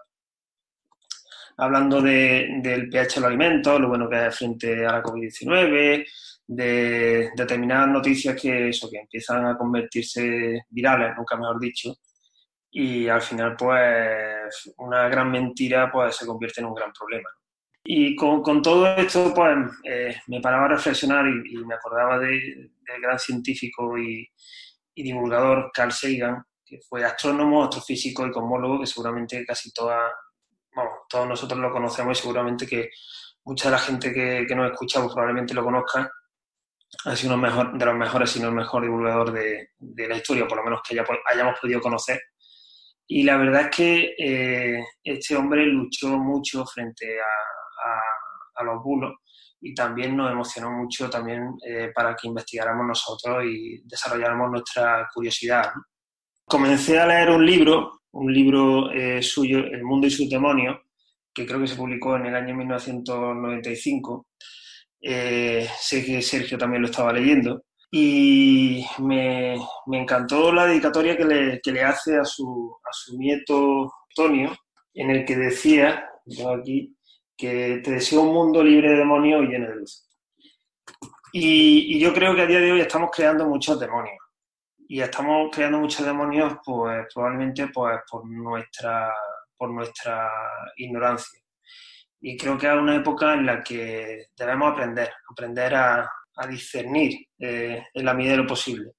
[1.57, 6.07] hablando de, del pH de los alimentos, lo bueno que es frente a la COVID-19,
[6.47, 11.97] de determinadas noticias que, empiezan a convertirse virales, nunca mejor dicho,
[12.71, 17.29] y al final pues una gran mentira pues se convierte en un gran problema.
[17.85, 22.71] Y con, con todo esto pues eh, me paraba a reflexionar y, me acordaba del
[23.01, 24.29] gran científico y,
[24.99, 30.13] y divulgador Carl Sagan, que fue astrónomo, astrofísico y cosmólogo, que seguramente casi toda,
[30.75, 32.91] bueno, todos nosotros lo conocemos y seguramente que
[33.45, 36.11] mucha de la gente que, que nos escucha pues, probablemente lo conozca.
[37.05, 40.17] Ha sido uno mejor, de los mejores, si no el mejor divulgador de, de la
[40.17, 42.21] historia, por lo menos que hayamos podido conocer.
[43.07, 48.01] Y la verdad es que eh, este hombre luchó mucho frente a, a,
[48.57, 49.15] a los bulos
[49.61, 55.73] y también nos emocionó mucho también eh, para que investigáramos nosotros y desarrolláramos nuestra curiosidad.
[56.45, 60.79] Comencé a leer un libro, un libro eh, suyo, El mundo y sus demonios,
[61.35, 64.27] que creo que se publicó en el año 1995.
[65.01, 67.63] Eh, sé que Sergio también lo estaba leyendo.
[67.91, 69.57] Y me,
[69.93, 74.55] encantó la dedicatoria que le, que le hace a su, a su nieto Antonio,
[74.95, 76.95] en el que decía, yo aquí,
[77.39, 80.09] que te deseo un mundo libre de demonios y lleno de luz.
[81.33, 84.19] Y, yo creo que a día de hoy estamos creando muchos demonios.
[84.89, 89.15] Y estamos creando muchos demonios, pues probablemente pues, por, nuestra,
[89.57, 90.29] por nuestra
[90.77, 91.41] ignorancia.
[92.21, 96.11] Y creo que es una época en la que debemos aprender, aprender a,
[96.49, 98.93] discernir eh, en la medida de lo posible.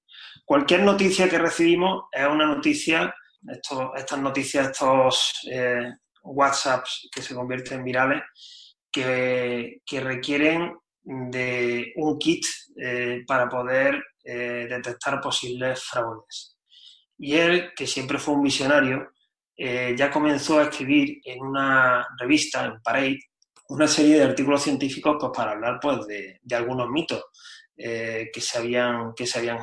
[0.44, 3.14] Cualquier noticia que recibimos es una noticia,
[3.96, 5.90] estas noticias, estos eh,
[6.22, 8.22] WhatsApps que se convierten en virales,
[8.90, 12.44] que, requieren de un kit
[12.76, 16.56] eh, para poder eh, detectar posibles fraudes.
[17.18, 19.10] Y él, que siempre fue un visionario,
[19.56, 23.18] eh, ya comenzó a escribir en una revista, en Parade,
[23.68, 27.24] una serie de artículos científicos pues, para hablar pues, de, algunos mitos
[27.76, 29.58] que se habían, que se habían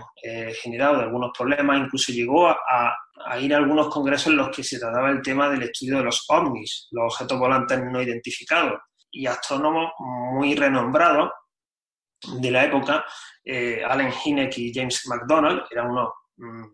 [0.64, 1.82] generado, de algunos problemas.
[1.82, 2.96] Incluso llegó a, a
[3.40, 6.26] ir a algunos congresos en los que se trataba el tema del estudio de los
[6.30, 8.80] ovnis, los objetos volantes no identificados,
[9.12, 11.32] y astrónomos muy renombrados
[12.40, 13.06] de la época,
[13.44, 16.66] eh, Allen y James McDonald, eran unos mm,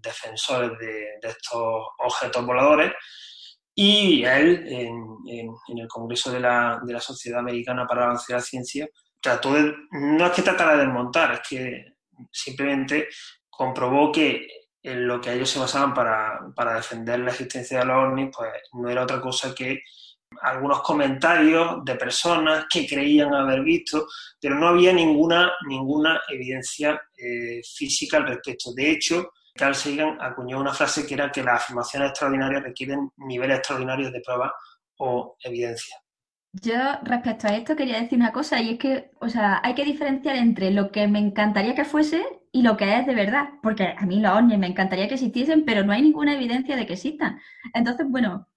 [0.00, 2.92] defensores de, estos objetos voladores,
[3.74, 8.88] y él, en, el Congreso de la, de la, Sociedad Americana para de la Ciencia,
[9.20, 11.84] trató de, no es que tratara de desmontar, es que
[12.32, 13.08] simplemente
[13.50, 14.46] comprobó que
[14.86, 18.50] en lo que ellos se basaban para, para defender la existencia de los ovnis, pues
[18.74, 19.82] no era otra cosa que
[20.42, 24.06] algunos comentarios de personas que creían haber visto,
[24.40, 28.72] pero no había ninguna, ninguna evidencia eh, física al respecto.
[28.74, 33.58] De hecho, Carl Sagan acuñó una frase que era que las afirmaciones extraordinarias requieren niveles
[33.58, 34.54] extraordinarios de prueba
[34.98, 35.96] o evidencia.
[36.52, 39.84] Yo respecto a esto quería decir una cosa y es que, o sea, hay que
[39.84, 42.24] diferenciar entre lo que me encantaría que fuese
[42.56, 45.66] y lo que es de verdad, porque a mí los ovnis me encantaría que existiesen,
[45.66, 47.38] pero no hay ninguna evidencia de que existan.
[47.74, 48.48] Entonces, bueno,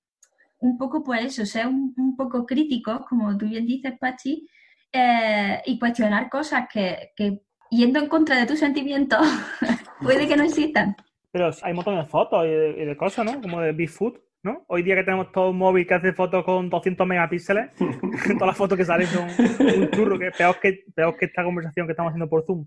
[0.59, 4.47] un poco pues eso, ser un, poco crítico, como tú bien dices, Pachi,
[4.93, 9.19] eh, y cuestionar cosas que, que, yendo en contra de tus sentimientos
[10.01, 10.95] puede que no existan.
[11.33, 13.41] Pero hay un montón de fotos y de, y de cosas, ¿no?
[13.41, 14.17] Como de Bigfoot.
[14.41, 14.63] ¿No?
[14.67, 18.57] Hoy día que tenemos todo un móvil que hace fotos con 200 megapíxeles, todas las
[18.57, 22.11] fotos que salen son un churro, que peor que, peor que esta conversación que estamos
[22.11, 22.65] haciendo por Zoom.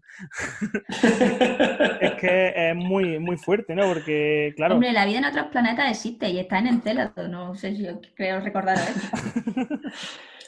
[2.00, 3.86] es que es muy, muy fuerte, ¿no?
[3.88, 4.74] Porque, claro...
[4.74, 8.40] Hombre, la vida en otros planetas existe y está en Encelado, no sé si creo
[8.40, 9.78] recordar esto.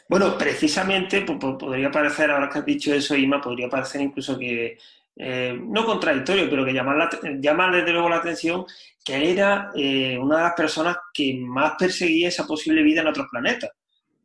[0.06, 4.76] Bueno, precisamente podría parecer, ahora que has dicho eso, Ima, podría parecer incluso que
[5.16, 8.64] eh, no contradictorio, pero que llama, desde luego la atención
[9.04, 13.08] que él era eh, una de las personas que más perseguía esa posible vida en
[13.08, 13.70] otros planetas.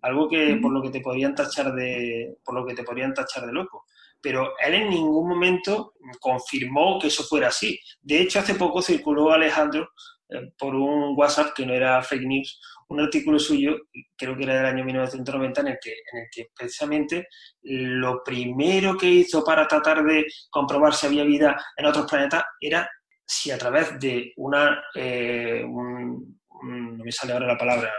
[0.02, 3.46] Algo que por lo que te podrían tachar de, por lo que te podrían tachar
[3.46, 3.86] de loco.
[4.22, 7.80] Pero él en ningún momento confirmó que eso fuera así.
[8.02, 9.90] De hecho, hace poco circuló Alejandro
[10.30, 13.78] eh, por un WhatsApp que no era fake news, un artículo suyo,
[14.18, 17.28] creo que era del año 1990, en el que, en el que precisamente
[17.62, 22.90] lo primero que hizo para tratar de comprobar si había vida en otros planetas era
[23.26, 27.94] si a través de una, eh, no me sale ahora la palabra,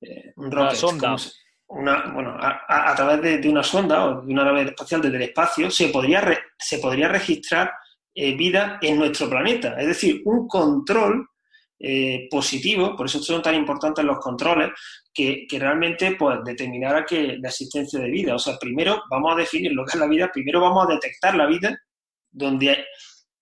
[0.00, 1.16] eh, un rocket, una sonda.
[1.66, 5.70] Una, bueno, a, través de, una sonda o de una nave espacial desde el espacio
[5.70, 6.22] se podría,
[6.58, 7.72] se podría registrar
[8.14, 9.78] eh, vida en nuestro planeta.
[9.80, 11.26] Es decir, un control
[11.86, 14.70] eh, positivo, por eso son tan importantes los controles,
[15.12, 18.34] que, realmente pues, determinara que la existencia de vida.
[18.34, 21.34] O sea, primero vamos a definir lo que es la vida, primero vamos a detectar
[21.34, 21.78] la vida
[22.30, 22.86] donde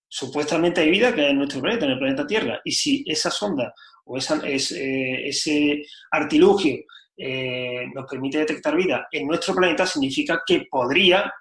[0.09, 2.59] supuestamente hay vida, que es en nuestro planeta, en el planeta Tierra.
[2.65, 6.83] Y si esa sonda o eh, ese artilugio
[7.15, 11.31] eh, nos permite detectar vida en nuestro planeta, significa que podría,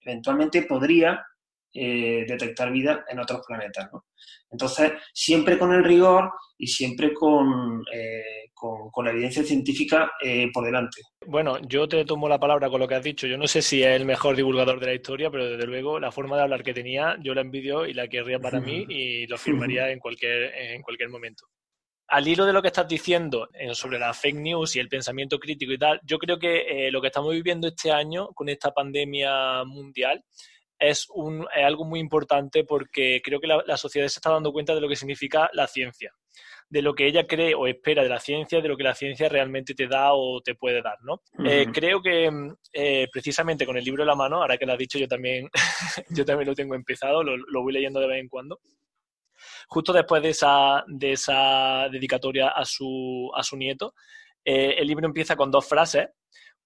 [0.00, 1.20] eventualmente podría
[1.72, 3.90] detectar vida en otros planetas.
[3.92, 4.04] ¿no?
[4.52, 10.64] Entonces, siempre con el rigor y siempre con, eh, con, la evidencia científica eh, por
[10.64, 11.00] delante.
[11.26, 13.26] Bueno, yo te tomo la palabra con lo que has dicho.
[13.26, 16.12] Yo no sé si es el mejor divulgador de la historia, pero desde luego la
[16.12, 19.38] forma de hablar que tenía, yo la envidio y la querría para mí y lo
[19.38, 21.46] firmaría en cualquier, en cualquier momento
[22.08, 25.38] al hilo de lo que estás diciendo eh, sobre la fake news y el pensamiento
[25.38, 29.64] crítico y tal, yo creo que lo que estamos viviendo este año con esta pandemia
[29.64, 30.22] mundial
[30.82, 34.80] es, un, algo muy importante porque creo que la, sociedad se está dando cuenta de
[34.80, 36.12] lo que significa la ciencia,
[36.68, 39.28] de lo que ella cree o espera de la ciencia, de lo que la ciencia
[39.28, 41.22] realmente te da o te puede dar, ¿no?
[41.44, 42.30] Eh, creo que
[42.72, 45.48] eh, precisamente con el libro en la mano, ahora que lo has dicho, yo también,
[46.10, 48.60] yo también lo tengo empezado, lo, lo, voy leyendo de vez en cuando.
[49.68, 53.94] Justo después de esa, de esa dedicatoria a su, a su nieto,
[54.44, 56.08] eh, el libro empieza con dos frases,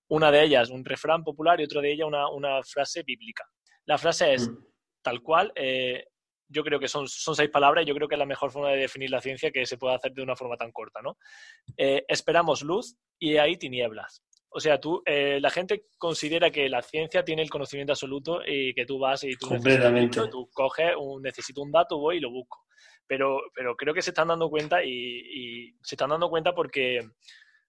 [0.08, 3.44] una de ellas un refrán popular y otra de ellas una, frase bíblica.
[3.86, 4.58] La frase es mm.
[5.02, 6.04] tal cual, eh,
[6.48, 8.70] yo creo que son, son, seis palabras y yo creo que es la mejor forma
[8.70, 11.16] de definir la ciencia que se puede hacer de una forma tan corta, ¿no?
[11.76, 14.22] Eh, esperamos luz y hay tinieblas.
[14.50, 18.72] O sea, tú, eh, la gente considera que la ciencia tiene el conocimiento absoluto y
[18.74, 19.48] que tú vas y tú,
[20.30, 22.64] tú coges, un, necesito un dato, voy y lo busco.
[23.06, 27.00] Pero, pero creo que se están dando cuenta y, y se están dando cuenta porque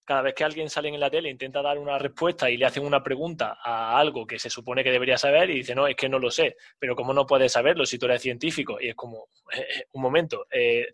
[0.08, 2.86] cada vez que alguien sale en la tele intenta dar una respuesta y le hacen
[2.86, 6.08] una pregunta a algo que se supone que debería saber y dice, no, es que
[6.08, 8.78] no lo sé, pero ¿cómo no puedes saberlo si tú eres científico?
[8.80, 10.88] Y es como, eh, eh, un momento, eh,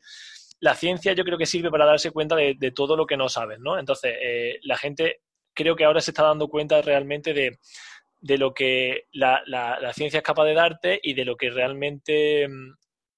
[0.61, 3.59] la ciencia yo creo que sirve para darse cuenta de, todo lo que no sabes,
[3.59, 3.77] ¿no?
[3.77, 4.15] Entonces,
[4.63, 5.21] la gente
[5.53, 7.59] creo que ahora se está dando cuenta realmente de,
[8.37, 12.47] lo que la, la, ciencia es capaz de darte y de lo que realmente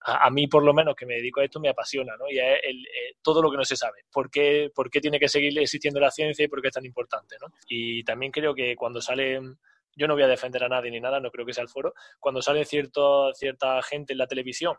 [0.05, 2.29] mm, a, mí por lo menos que me dedico a esto me apasiona, ¿no?
[2.29, 4.03] Y es eh, todo lo que no se sabe.
[4.11, 6.85] ¿Por qué, ¿Por qué tiene que seguir existiendo la ciencia y por qué es tan
[6.85, 7.47] importante, ¿no?
[7.67, 9.57] Y también creo que cuando salen
[9.95, 11.93] yo no voy a defender a nadie ni nada, no creo que sea el foro,
[12.19, 14.77] cuando sale cierto, cierta gente en la televisión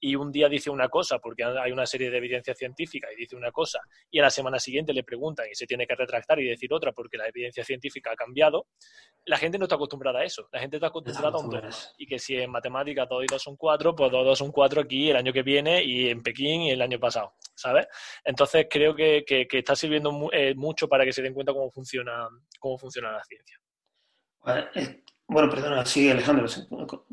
[0.00, 3.36] y un día dice una cosa, porque hay una serie de evidencia científica y dice
[3.36, 6.48] una cosa, y a la semana siguiente le preguntan y se tiene que retractar y
[6.48, 8.66] decir otra porque la evidencia científica ha cambiado,
[9.24, 11.70] la gente no está acostumbrada a eso, la gente está acostumbrada a un dogma.
[11.96, 14.52] Y que si en matemáticas 2 y 2 son 4, pues 2 y 2 son
[14.52, 17.86] 4 aquí el año que viene y en Pekín y el año pasado, ¿sabes?
[18.24, 22.28] Entonces creo que, que, está sirviendo eh, mucho para que se den cuenta cómo funciona,
[22.58, 23.58] cómo funciona la ciencia.
[25.26, 26.46] Bueno, perdona, sí, Alejandro,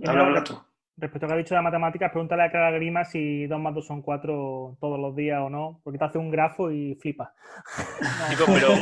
[0.06, 0.60] habla tú.
[0.98, 3.74] Respecto a lo que ha dicho de matemáticas, pregúntale a cada grima si 2 más
[3.74, 7.34] 2 son 4 todos los días o no, porque te hace un grafo y flipa.
[8.46, 8.74] pero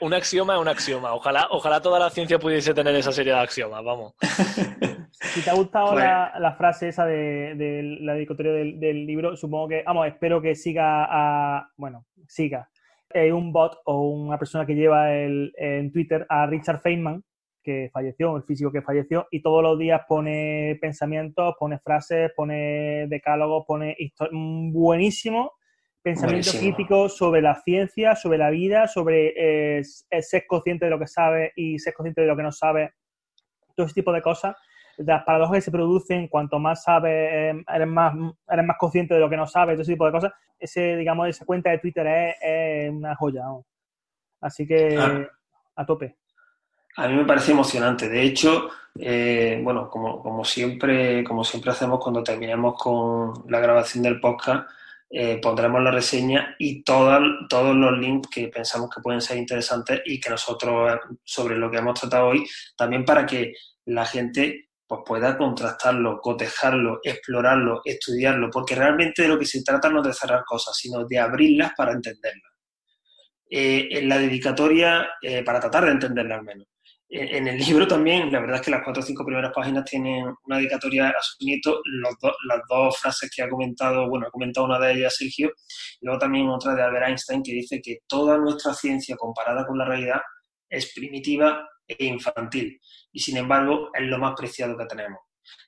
[0.00, 1.14] un axioma es un axioma.
[1.14, 4.14] Ojalá, ojalá toda la ciencia pudiese tener esa serie de axiomas, vamos.
[5.12, 9.82] Si te ha gustado pues la, frase esa de, la dedicatoria del, libro, supongo que,
[9.86, 12.68] vamos, espero que siga a, bueno, siga.
[13.14, 17.22] Hay un bot o una persona que lleva el, en Twitter a Richard Feynman,
[17.62, 23.06] que falleció, el físico que falleció, y todos los días pone pensamientos, pone frases, pone
[23.08, 23.96] decálogos, pone
[24.72, 25.52] buenísimo
[26.02, 31.06] pensamiento crítico sobre la ciencia, sobre la vida, sobre eh, ser consciente de lo que
[31.06, 32.94] sabe y ser consciente de lo que no sabe,
[33.74, 34.56] todo ese tipo de cosas.
[34.98, 38.14] Las paradojas que se producen, cuanto más sabes, em, eres más,
[38.48, 40.32] eres más consciente de lo que no sabes, todo ese tipo de cosas.
[40.58, 42.06] Ese, digamos, esa cuenta de Twitter
[42.42, 43.44] es, una joya.
[44.40, 45.26] Así que ah.
[45.76, 46.16] a tope.
[46.96, 48.08] A mí me parece emocionante.
[48.08, 54.20] De hecho, eh, bueno, como, siempre, como siempre hacemos cuando terminemos con la grabación del
[54.20, 54.68] podcast,
[55.08, 60.20] eh, pondremos la reseña y todos los links que pensamos que pueden ser interesantes y
[60.20, 63.54] que nosotros, sobre lo que hemos tratado hoy, también para que
[63.86, 69.88] la gente pues, pueda contrastarlo, cotejarlo, explorarlo, estudiarlo, porque realmente de lo que se trata
[69.88, 72.52] no es de cerrar cosas, sino de abrirlas para entenderlas.
[73.50, 75.08] Eh, en la dedicatoria,
[75.44, 76.71] para tratar de entenderla al menos
[77.14, 80.24] en el libro también, la verdad es que las cuatro o cinco primeras páginas tienen
[80.46, 81.82] una dedicatoria a su nieto,
[82.48, 85.52] las dos frases que ha comentado, bueno, ha comentado una de ellas Sergio,
[86.00, 89.76] y luego también otra de Albert Einstein que dice que toda nuestra ciencia comparada con
[89.76, 90.22] la realidad
[90.70, 92.80] es primitiva e infantil,
[93.12, 95.20] y sin embargo es lo más preciado que tenemos.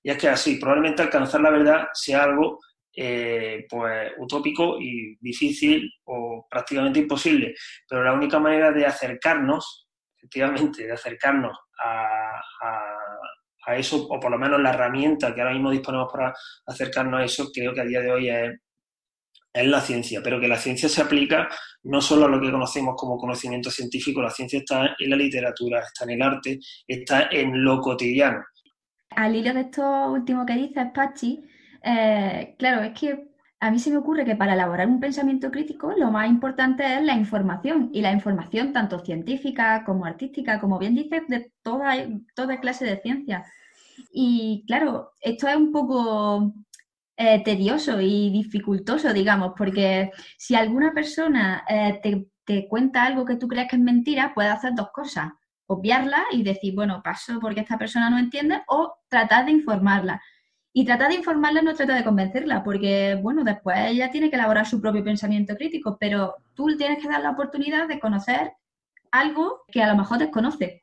[0.02, 2.58] Y es que así, probablemente alcanzar la verdad sea algo
[2.96, 7.54] eh, pues utópico y difícil o prácticamente imposible,
[7.86, 9.83] pero la única manera de acercarnos
[10.24, 12.40] efectivamente, de acercarnos a,
[13.76, 16.34] eso, o por lo menos la herramienta que ahora mismo disponemos para
[16.66, 18.52] acercarnos a eso, creo que a día de hoy es,
[19.54, 21.48] la ciencia, pero que la ciencia se aplica
[21.84, 25.78] no solo a lo que conocemos como conocimiento científico, la ciencia está en la literatura,
[25.80, 28.42] está en el arte, está en lo cotidiano.
[29.10, 31.48] Al hilo de esto último que dices, Pachi,
[31.84, 33.33] eh, claro, es que
[33.64, 37.02] a mí se me ocurre que para elaborar un pensamiento crítico lo más importante es
[37.02, 42.84] la información y la información tanto científica como artística, como bien dices, de toda, clase
[42.84, 43.46] de ciencia.
[44.12, 46.52] Y claro, esto es un poco
[47.16, 53.36] eh, tedioso y dificultoso, digamos, porque si alguna persona eh, te, te cuenta algo que
[53.36, 55.32] tú crees que es mentira, puede hacer dos cosas
[55.66, 60.20] obviarla y decir, bueno, paso porque esta persona no entiende, o tratar de informarla.
[60.76, 64.66] Y trata de informarla, no trata de convencerla, porque, bueno, después ella tiene que elaborar
[64.66, 68.52] su propio pensamiento crítico, pero tú tienes que dar la oportunidad de conocer
[69.12, 70.82] algo que a lo mejor desconoce.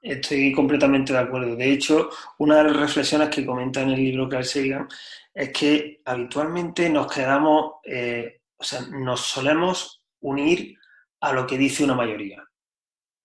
[0.00, 1.54] Estoy completamente de acuerdo.
[1.54, 4.88] De hecho, una de las reflexiones que comenta en el libro Carl Sagan
[5.34, 10.78] es que habitualmente nos quedamos, eh, o sea, nos solemos unir
[11.20, 12.42] a lo que dice una mayoría,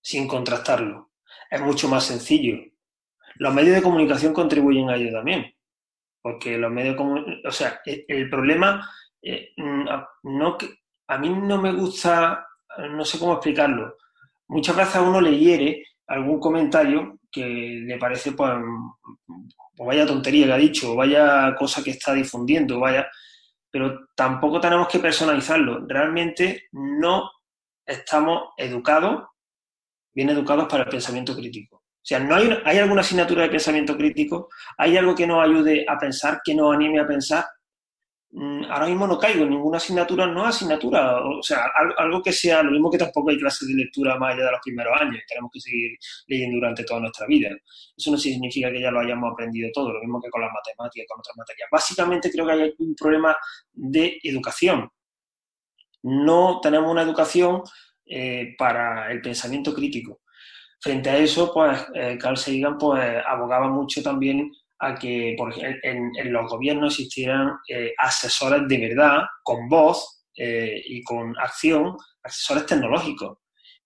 [0.01, 1.11] sin contrastarlo.
[1.49, 2.57] Es mucho más sencillo.
[3.35, 5.52] Los medios de comunicación contribuyen a ello también,
[6.23, 6.95] porque los medios
[7.45, 8.89] o sea, e, el problema,
[9.21, 9.49] eh,
[10.23, 10.57] no,
[11.07, 12.47] a mí no me gusta
[12.77, 13.97] no sé cómo explicarlo.
[14.47, 18.51] Muchas veces a uno le hiere algún comentario que le parece, pues,
[19.75, 23.07] pues vaya tontería que ha dicho, o vaya cosa que está difundiendo, vaya,
[23.71, 25.85] pero tampoco tenemos que personalizarlo.
[25.87, 27.29] Realmente no
[27.85, 29.25] estamos educados,
[30.13, 31.82] bien educados para el pensamiento crítico.
[32.03, 35.85] O sea, no hay, hay alguna asignatura de pensamiento crítico, hay algo que nos ayude
[35.87, 37.45] a pensar, que nos anime a pensar,
[38.35, 42.63] Mm, ahora mismo no caigo en ninguna asignatura, no asignatura, o sea, algo que sea
[42.63, 45.51] lo mismo que tampoco hay clases de lectura más allá de los primeros años, tenemos
[45.53, 45.91] que seguir
[46.25, 47.49] leyendo durante toda nuestra vida.
[47.95, 51.05] Eso no significa que ya lo hayamos aprendido todo, lo mismo que con las matemáticas,
[51.07, 51.69] con otras materias.
[51.71, 53.35] Básicamente creo que hay un problema
[53.71, 54.89] de educación.
[56.01, 57.61] No tenemos una educación
[58.05, 60.22] eh, para el pensamiento crítico.
[60.83, 65.33] Frente a eso, pues eh, Carl Sagan pues, abogaba mucho también a que
[65.81, 72.65] en, los gobiernos existieran eh, asesores de verdad, con voz eh, y con acción, asesores
[72.65, 73.37] tecnológicos,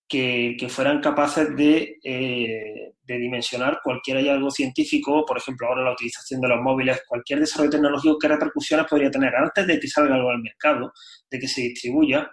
[0.08, 6.40] que, que fueran capaces de, de, dimensionar cualquier hallazgo científico, por ejemplo, ahora la utilización
[6.40, 10.30] de los móviles, cualquier desarrollo tecnológico, qué repercusiones podría tener antes de que salga algo
[10.30, 10.92] al mercado,
[11.30, 12.28] de que se distribuya,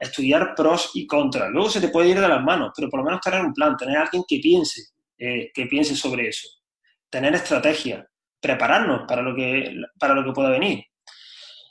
[0.00, 1.50] estudiar pros y contras.
[1.50, 3.76] Luego se te puede ir de las manos, pero por lo menos tener un plan,
[3.76, 4.82] tener alguien que piense,
[5.16, 6.48] que piense sobre eso
[7.10, 8.08] tener estrategia,
[8.40, 10.84] prepararnos para lo que, para lo que pueda venir.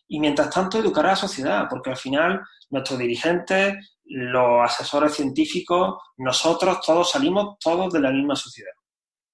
[0.07, 5.97] Y mientras tanto, educar a la sociedad, porque al final nuestros dirigentes, los asesores científicos,
[6.17, 8.71] nosotros, todos salimos todos de la misma sociedad.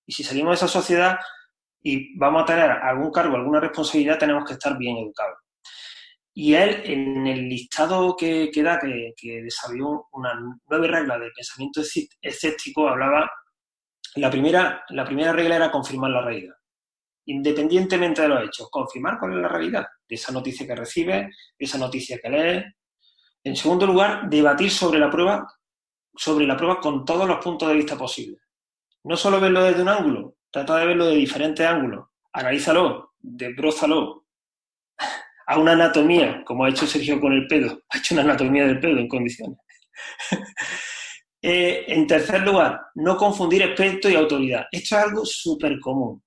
[0.05, 1.17] Y si salimos de esa sociedad
[1.81, 5.39] y vamos a tener algún cargo, alguna responsabilidad, tenemos que estar bien educados.
[6.37, 11.81] Y él, en el listado que, da, que, que desarrolló una nueve reglas de pensamiento
[12.21, 13.31] escéptico, hablaba
[14.15, 16.55] la primera, la primera regla era confirmar la realidad,
[17.25, 18.69] independientemente de los hechos.
[18.69, 22.63] Confirmar cuál es la realidad de esa noticia que recibe, de esa noticia que lee.
[23.43, 25.47] En segundo lugar, debatir sobre la prueba,
[26.15, 28.41] sobre la prueba con todos los puntos de vista posibles.
[29.03, 32.07] No solo verlo desde un ángulo, trata de verlo de diferentes ángulos.
[32.33, 34.24] Analízalo, desbrózalo.
[35.47, 37.81] A una anatomía, como ha hecho Sergio con el pedo.
[37.89, 39.57] Ha hecho una anatomía del pedo en condiciones.
[41.47, 44.65] Eh, en tercer lugar, no confundir experto y autoridad.
[44.71, 46.23] Esto es algo súper común.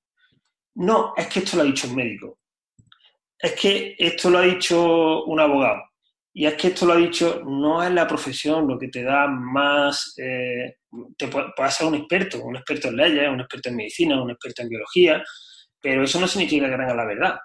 [0.77, 2.39] No, es que esto lo ha dicho un médico.
[3.37, 5.83] Es que esto lo ha dicho un abogado.
[6.33, 9.27] Y es que esto lo ha dicho, no es la profesión lo que te da
[9.27, 10.15] más.
[10.19, 10.77] Eh,
[11.17, 14.63] te puede, ser un experto, un experto en leyes, un experto en medicina, un experto
[14.63, 15.25] en biología,
[15.81, 17.39] pero eso no significa que tenga la verdad.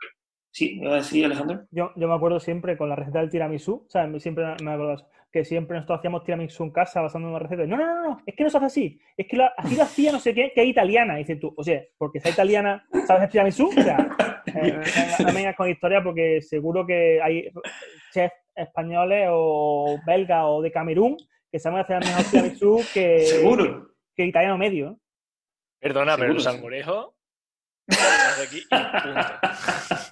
[0.53, 0.79] ¿Sí?
[0.79, 1.65] ¿Me a decir, Alejandro?
[1.71, 5.09] Yo, yo me acuerdo siempre con la receta del tiramisú, o sea, siempre me acuerdo
[5.31, 7.65] que siempre nosotros hacíamos tiramisú en casa basando en una receta.
[7.65, 9.01] No, no, no, no, es que no se hace así.
[9.17, 11.15] Es que así lo hacía no sé qué, que es italiana.
[11.15, 13.69] dices tú, o sea, porque sea italiana, ¿sabes el tiramisú?
[13.69, 13.97] O sea,
[14.45, 14.79] eh,
[15.25, 17.49] no vengas con historia porque seguro que hay
[18.13, 21.17] chefs españoles o belgas o de Camerún
[21.51, 23.87] que saben hacer el mejor tiramisú que, seguro.
[24.15, 24.99] que italiano medio.
[25.79, 27.15] Perdona, pero el salmorejo...
[28.41, 28.63] Aquí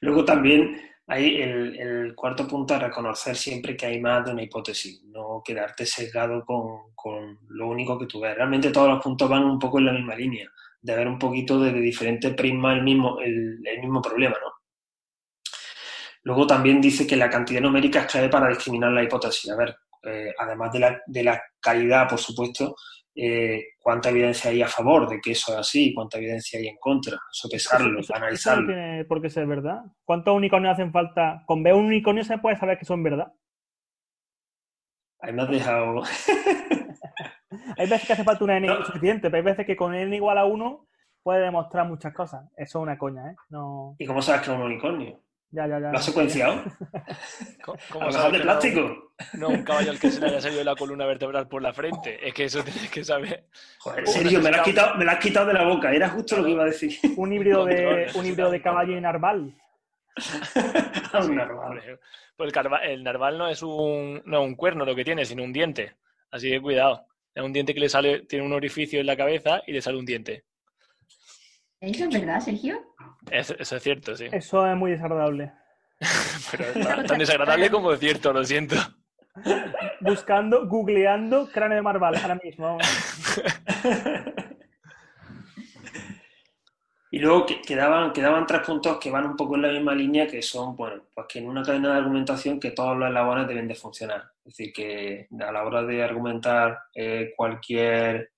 [0.00, 5.02] Luego también hay el, cuarto punto es reconocer siempre que hay más de una hipótesis,
[5.04, 8.36] no quedarte sesgado con, lo único que tú ves.
[8.36, 10.48] Realmente todos los puntos van un poco en la misma línea,
[10.80, 14.52] de ver un poquito desde diferentes prismas el mismo, el, mismo problema, ¿no?
[16.22, 19.50] Luego también dice que la cantidad numérica es clave para discriminar la hipótesis.
[19.50, 19.74] A ver,
[20.04, 22.76] eh, además de la, de la calidad, por supuesto,
[23.14, 26.76] eh, cuánta evidencia hay a favor de que eso es así, cuánta evidencia hay en
[26.78, 28.62] contra, sopesarlo, analizarlo.
[28.62, 29.80] no tiene por qué ser verdad.
[30.04, 31.42] ¿Cuántos unicornios hacen falta?
[31.46, 33.32] Con ver un unicornio se puede saber que son verdad.
[35.20, 36.02] Ahí me has dejado.
[37.76, 40.38] hay veces que hace falta una n suficiente, pero hay veces que con n igual
[40.38, 40.86] a 1
[41.22, 42.44] puede demostrar muchas cosas.
[42.56, 43.36] Eso es una coña, ¿eh?
[43.50, 43.96] No...
[43.98, 45.20] ¿Y cómo sabes que es un unicornio?
[45.52, 45.90] Ya, ya, ya.
[45.90, 46.62] ¿Lo has secuenciado?
[47.64, 49.12] ¿Cómo, de plástico?
[49.34, 52.26] No, un caballo al que se le haya salido la columna vertebral por la frente.
[52.26, 53.46] Es que eso tienes que saber.
[53.78, 55.92] Joder, en serio, me lo, has quitado, me lo has quitado de la boca.
[55.92, 56.96] Era justo lo que iba a decir.
[57.16, 59.54] Un híbrido de, un híbrido de caballo y narval.
[61.14, 61.98] un narval.
[62.36, 65.52] Pues el, el, narval no es, un, no un cuerno lo que tiene, sino un
[65.52, 65.96] diente.
[66.30, 67.06] Así que cuidado.
[67.34, 69.98] Es un diente que le sale, tiene un orificio en la cabeza y le sale
[69.98, 70.44] un diente.
[71.80, 72.78] ¿Eso es verdad, Sergio?
[73.30, 74.26] Eso, es cierto, sí.
[74.30, 75.52] Eso es muy desagradable.
[76.50, 78.76] Pero es tan desagradable como cierto, lo siento.
[80.00, 82.78] Buscando, googleando cráneo de Marval ahora mismo.
[87.12, 90.42] Y luego quedaban, quedaban tres puntos que van un poco en la misma línea, que
[90.42, 93.74] son, bueno, pues que en una cadena de argumentación que todos los eslabones deben de
[93.74, 94.30] funcionar.
[94.44, 98.30] Es decir, que a la hora de argumentar eh, cualquier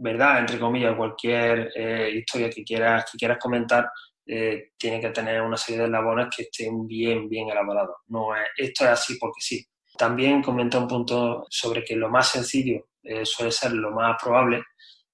[0.00, 3.90] verdad, entre comillas, cualquier eh, historia que quieras, que quieras comentar,
[4.26, 7.96] eh, tiene que tener una serie de eslabones que estén bien, bien elaborados.
[8.08, 9.64] No es, esto es así porque sí.
[9.98, 14.62] También comenta un punto sobre que lo más sencillo eh, suele ser lo más probable.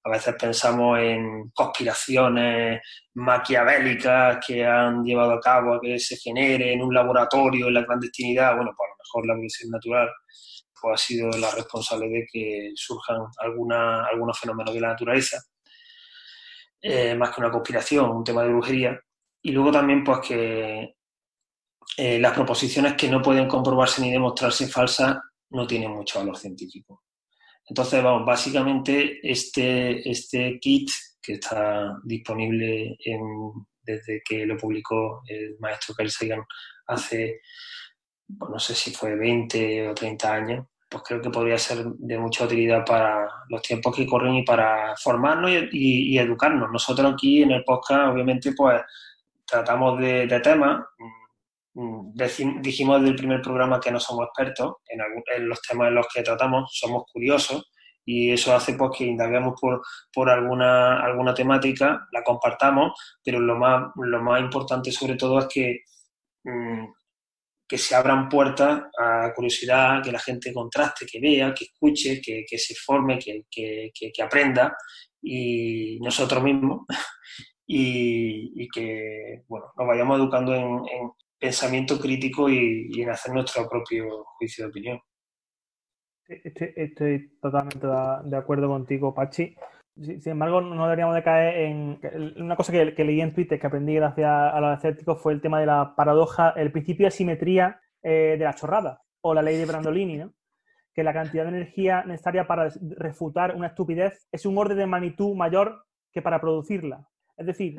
[0.05, 2.80] A veces pensamos en conspiraciones
[3.14, 7.84] maquiavélicas que han llevado a cabo a que se genere en un laboratorio en la
[7.84, 8.55] clandestinidad.
[8.55, 10.09] Bueno, pues a lo mejor la evolución natural
[10.81, 15.39] pues, ha sido la responsable de que surjan alguna, algunos fenómenos de la naturaleza.
[16.81, 19.01] Eh, más que una conspiración, un tema de brujería.
[19.43, 20.95] Y luego también, pues que
[21.97, 25.16] eh, las proposiciones que no pueden comprobarse ni demostrarse falsas
[25.51, 27.05] no tienen mucho valor científico.
[27.68, 30.89] Entonces, vamos, básicamente este, este kit
[31.20, 32.97] que está disponible
[33.83, 36.43] desde que lo publicó el maestro Carl Sagan
[36.87, 37.41] hace,
[38.39, 42.18] pues no sé si fue 20 o 30 años, pues creo que podría ser de
[42.18, 46.70] mucha utilidad para los tiempos que corren y para formarnos y, educarnos.
[46.70, 48.83] Nosotros aquí en el podcast, obviamente, pues
[49.45, 50.85] tratamos de, temas.
[51.74, 52.12] Mm,
[52.62, 56.22] dijimos desde el primer programa que no somos expertos en, los temas en los que
[56.22, 57.70] tratamos, somos curiosos
[58.05, 63.57] y eso hace pues, que indaguemos por, por alguna, alguna temática, la compartamos, pero lo
[63.57, 65.81] más, lo más importante sobre todo es que
[66.45, 66.87] mm,
[67.69, 72.59] que se abran puertas a curiosidad, que la gente contraste, que vea, que escuche, que,
[72.59, 74.77] se forme, que, aprenda
[75.21, 76.87] y nosotros mismos
[77.67, 84.64] y, que bueno, nos vayamos educando en, pensamiento crítico y, en hacer nuestro propio juicio
[84.64, 85.01] de opinión.
[86.27, 89.55] Estoy, totalmente de acuerdo contigo, Pachi.
[89.97, 92.01] Sin embargo, no deberíamos de caer en...
[92.37, 95.59] Una cosa que, leí en Twitter, que aprendí gracias a los escépticos, fue el tema
[95.59, 99.65] de la paradoja, el principio de asimetría eh, de la chorrada, o la ley de
[99.65, 100.33] Brandolini, ¿no?
[100.97, 105.35] que la cantidad de energía necesaria para refutar una estupidez es un orden de magnitud
[105.37, 107.07] mayor que para producirla.
[107.37, 107.77] Es decir,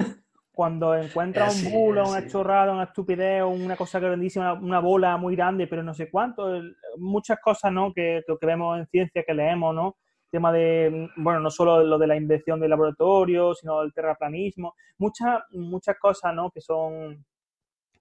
[0.52, 5.66] cuando encuentras un bulo, una chorrada, una estupidez una cosa grandísima, una, bola muy grande,
[5.66, 6.62] pero no sé cuánto,
[6.98, 7.92] muchas cosas ¿no?
[7.92, 9.98] que, que vemos en ciencia, que leemos, ¿no?
[10.30, 15.42] Tema de, bueno, no solo lo de la invención del laboratorio, sino el terraplanismo, muchas,
[15.52, 16.52] muchas cosas, ¿no?
[16.52, 17.26] Que son,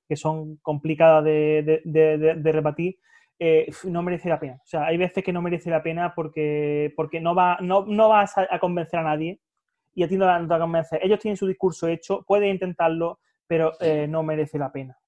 [0.09, 2.97] que son complicadas de, de, rebatir,
[3.39, 4.55] eh, no merece la pena.
[4.63, 8.09] O sea, hay veces que no merece la pena porque, porque no, va, no, no
[8.09, 9.41] vas a, convencer a nadie
[9.95, 11.01] y a ti no te va a convencer.
[11.03, 14.99] Ellos tienen su discurso hecho, pueden intentarlo, pero eh, no merece la pena.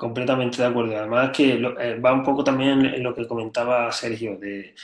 [0.00, 0.96] Completamente de acuerdo.
[0.96, 4.74] Además que eh, va un poco también en lo que comentaba Sergio, de,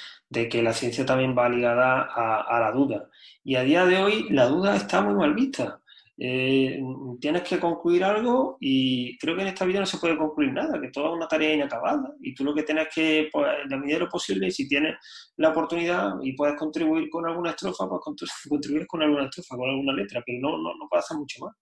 [0.50, 3.08] que la ciencia también va ligada a, la duda.
[3.42, 5.80] Y a día de hoy la duda está muy mal vista.
[6.18, 6.78] Eh,
[7.18, 10.78] tienes que concluir algo y creo que en esta vida no se puede concluir nada,
[10.78, 13.76] que toda es una tarea inacabada y tú lo que tienes que, pues, en la
[13.78, 14.96] medida de lo posible, si tienes
[15.38, 18.02] la oportunidad y puedes contribuir con alguna estrofa, pues
[18.50, 21.54] contribuir con alguna estrofa, con alguna letra, pero no, no, no hacer mucho más.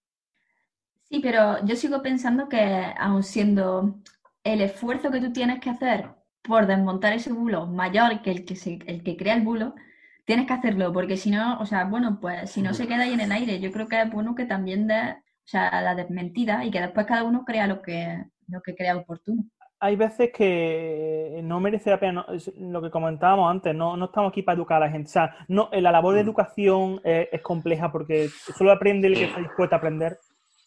[1.15, 2.59] Sí, pero yo sigo pensando que
[2.99, 4.01] aun siendo
[4.43, 6.09] el esfuerzo que tú tienes que hacer
[6.43, 8.57] por desmontar ese bulo mayor que el que,
[8.89, 9.77] el que crea el bulo,
[10.25, 13.13] tienes que hacerlo, porque si no, o sea, bueno, pues si no se queda ahí
[13.13, 16.65] en el aire, yo creo que es bueno que también dé, o sea, la desmentida
[16.65, 19.45] y que después cada uno crea lo que, lo que crea oportuno.
[19.79, 22.27] Hay veces que no merece la pena,
[22.59, 25.11] lo que comentábamos antes, no, no estamos aquí para educar a la gente.
[25.11, 26.27] O sea, no, la labor de mm.
[26.27, 28.27] educación es, compleja porque
[28.59, 30.19] solo aprende el que está dispuesto a aprender,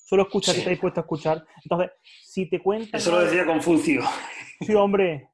[0.08, 1.46] solo escucha el que está dispuesto a escuchar.
[1.62, 3.02] Entonces, si te cuentas...
[3.02, 4.04] Eso lo decía Confucio.
[4.62, 5.30] Sí, hombre,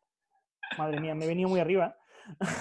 [0.80, 1.96] Madre mía, me he venido muy arriba.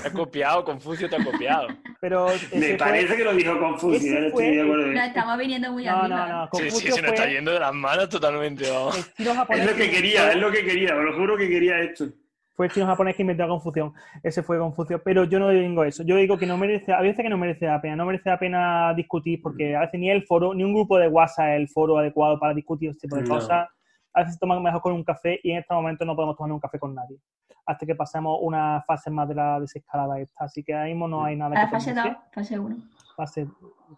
[0.03, 1.69] Te ha copiado, Confucio te ha copiado.
[2.01, 4.87] Pero me parece que lo dijo Confucio, no estoy de acuerdo.
[4.89, 6.09] No, estamos viniendo muy arriba.
[6.09, 8.65] No, no, Confucio sí, sí, se nos está yendo de las manos totalmente.
[8.65, 12.09] Es lo que quería, es lo que quería, lo juro que quería esto.
[12.55, 13.93] Fue el chino japonés que inventó la confusión.
[14.23, 15.03] Ese fue Confucio.
[15.03, 16.03] Pero yo no digo eso.
[16.03, 17.97] Yo digo que no merece, a veces que no merece la pena.
[17.97, 21.09] No merece la pena discutir porque a veces ni el foro, ni un grupo de
[21.09, 23.69] WhatsApp es el foro adecuado para discutir este tipo de cosas.
[24.15, 26.53] A veces se toma mejor con un café y en este momento no podemos tomar
[26.53, 27.19] un café con nadie
[27.67, 30.45] hasta que pasemos una fase más de la desescalada esta.
[30.45, 31.55] Así que ahí mismo no hay nada.
[31.55, 32.77] La fase 2, fase 1.
[33.17, 33.47] Fase,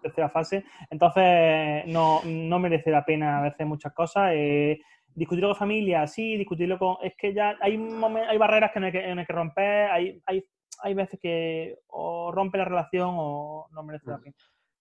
[0.02, 0.64] tercera fase.
[0.90, 4.32] Entonces, no, no merece la pena a veces muchas cosas.
[4.34, 4.80] Eh,
[5.14, 6.96] discutirlo con familia, sí, discutirlo con...
[7.02, 7.78] Es que ya hay,
[8.28, 10.44] hay barreras que no hay que, que romper, hay, hay,
[10.82, 14.34] hay veces que o rompe la relación o no merece la pena.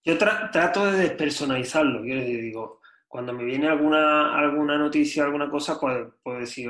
[0.06, 6.08] Yo trato de despersonalizarlo, yo digo, cuando me viene alguna, alguna noticia, alguna cosa, pues
[6.22, 6.70] puedo decir,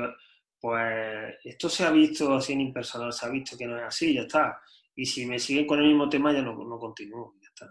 [0.60, 4.14] pues esto se ha visto así en impersonal, se ha visto que no es así,
[4.14, 4.60] ya está.
[4.94, 7.70] Y si me siguen con el mismo tema, ya no, no continúo, ya está.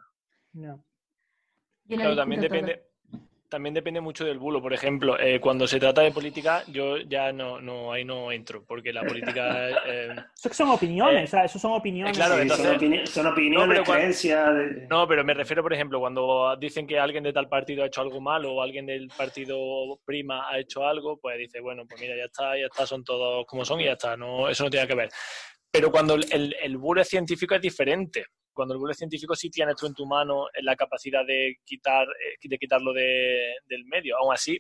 [1.88, 2.84] Claro, también depende,
[3.54, 4.64] también depende mucho del bulo.
[4.64, 8.66] Por ejemplo, eh, cuando se trata de política, yo ya no, no ahí no entro,
[8.66, 9.44] porque la política...
[9.86, 12.16] Eh, eso son opiniones, eh, eso son opiniones.
[12.16, 14.50] Claro, son, opiniones, no, creencias...
[14.90, 18.02] No, pero me refiero, por ejemplo, cuando dicen que alguien de tal partido ha hecho
[18.02, 22.16] algo malo o alguien del partido prima ha hecho algo, pues dice, bueno, pues mira,
[22.16, 24.88] ya está, ya está, son todos como son y ya está, no, eso no tiene
[24.88, 25.10] que ver.
[25.70, 29.88] Pero cuando el, el bulo científico es diferente, cuando el bulo científico sí tienes tú
[29.88, 34.18] en tu mano la capacidad de quitar eh, de quitarlo de, del medio.
[34.18, 34.60] Aún así,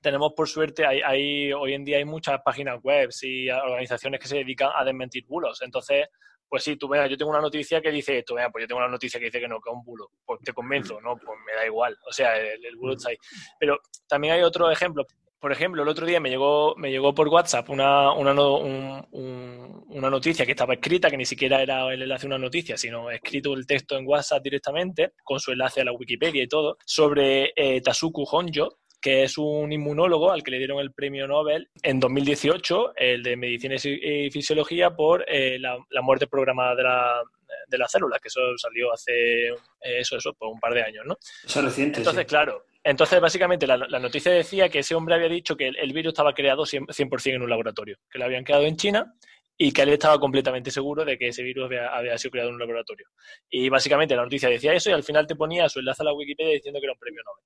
[0.00, 4.36] tenemos por suerte, hay, hoy en día hay muchas páginas web y organizaciones que se
[4.36, 5.62] dedican a desmentir bulos.
[5.62, 6.08] Entonces,
[6.46, 8.80] pues sí, tú veas, yo tengo una noticia que dice esto, vea, pues yo tengo
[8.80, 10.10] una noticia que dice que no, que es un bulo.
[10.24, 11.16] Pues te convenzo, ¿no?
[11.16, 11.96] Pues me da igual.
[12.06, 13.16] O sea, el, el bulo está ahí.
[13.58, 15.04] Pero también hay otro ejemplo
[15.44, 20.46] por ejemplo, el otro día me llegó, me llegó por WhatsApp una, una, una, noticia
[20.46, 23.66] que estaba escrita, que ni siquiera era el enlace a una noticia, sino escrito el
[23.66, 28.24] texto en WhatsApp directamente, con su enlace a la Wikipedia y todo, sobre eh, Tasuku
[28.24, 33.22] Honjo, que es un inmunólogo al que le dieron el premio Nobel en 2018, el
[33.22, 37.22] de Medicina y Fisiología, por eh, la, muerte programada de la,
[37.68, 41.04] de la célula, que eso salió hace eh, eso, eso, por un par de años,
[41.04, 41.18] ¿no?
[41.44, 41.98] Eso es reciente.
[41.98, 46.12] Entonces, claro, entonces, básicamente, la, noticia decía que ese hombre había dicho que el, virus
[46.12, 49.14] estaba creado 100%, en un laboratorio, que lo habían creado en China
[49.56, 52.60] y que él estaba completamente seguro de que ese virus había, sido creado en un
[52.60, 53.08] laboratorio.
[53.48, 56.12] Y básicamente la noticia decía eso y al final te ponía su enlace a la
[56.12, 57.44] Wikipedia diciendo que era un premio Nobel.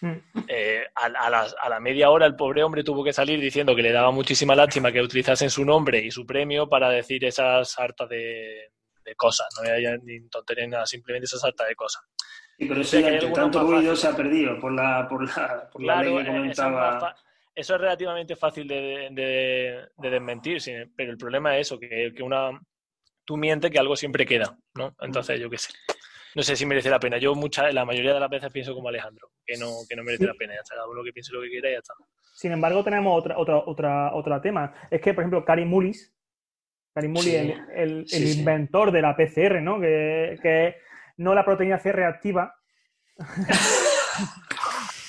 [0.00, 0.44] Hmm.
[0.48, 4.10] Eh, a, la, media hora el pobre hombre tuvo que salir diciendo que le daba
[4.10, 8.70] muchísima lástima que utilizasen su nombre y su premio para decir esas hartas de,
[9.16, 12.02] cosas, no había ni tontería nada, simplemente esas hartas de cosas.
[12.58, 16.02] Y pero eso ya tanto ruido se ha perdido por la, por la, por la
[16.02, 17.16] ley que comentaba.
[17.54, 20.60] Eso es, relativamente fácil de, de, desmentir,
[20.96, 22.50] pero el problema es eso, que, que, una
[23.24, 24.94] tú mientes que algo siempre queda, ¿no?
[25.00, 25.72] Entonces, yo qué sé.
[26.34, 27.16] No sé si merece la pena.
[27.18, 30.26] Yo mucha, la mayoría de las veces pienso como Alejandro, que no, que no merece
[30.26, 30.54] la pena.
[30.54, 31.94] Ya está, cada uno que piense lo que quiera y ya está.
[32.34, 34.74] Sin embargo, tenemos otra, otra, otra, otro tema.
[34.90, 36.12] Es que, por ejemplo, Karim Mullis,
[36.92, 39.80] Karim Mullis, el, el, inventor de la PCR, ¿no?
[39.80, 40.76] Que, que
[41.16, 42.54] no la proteína C reactiva,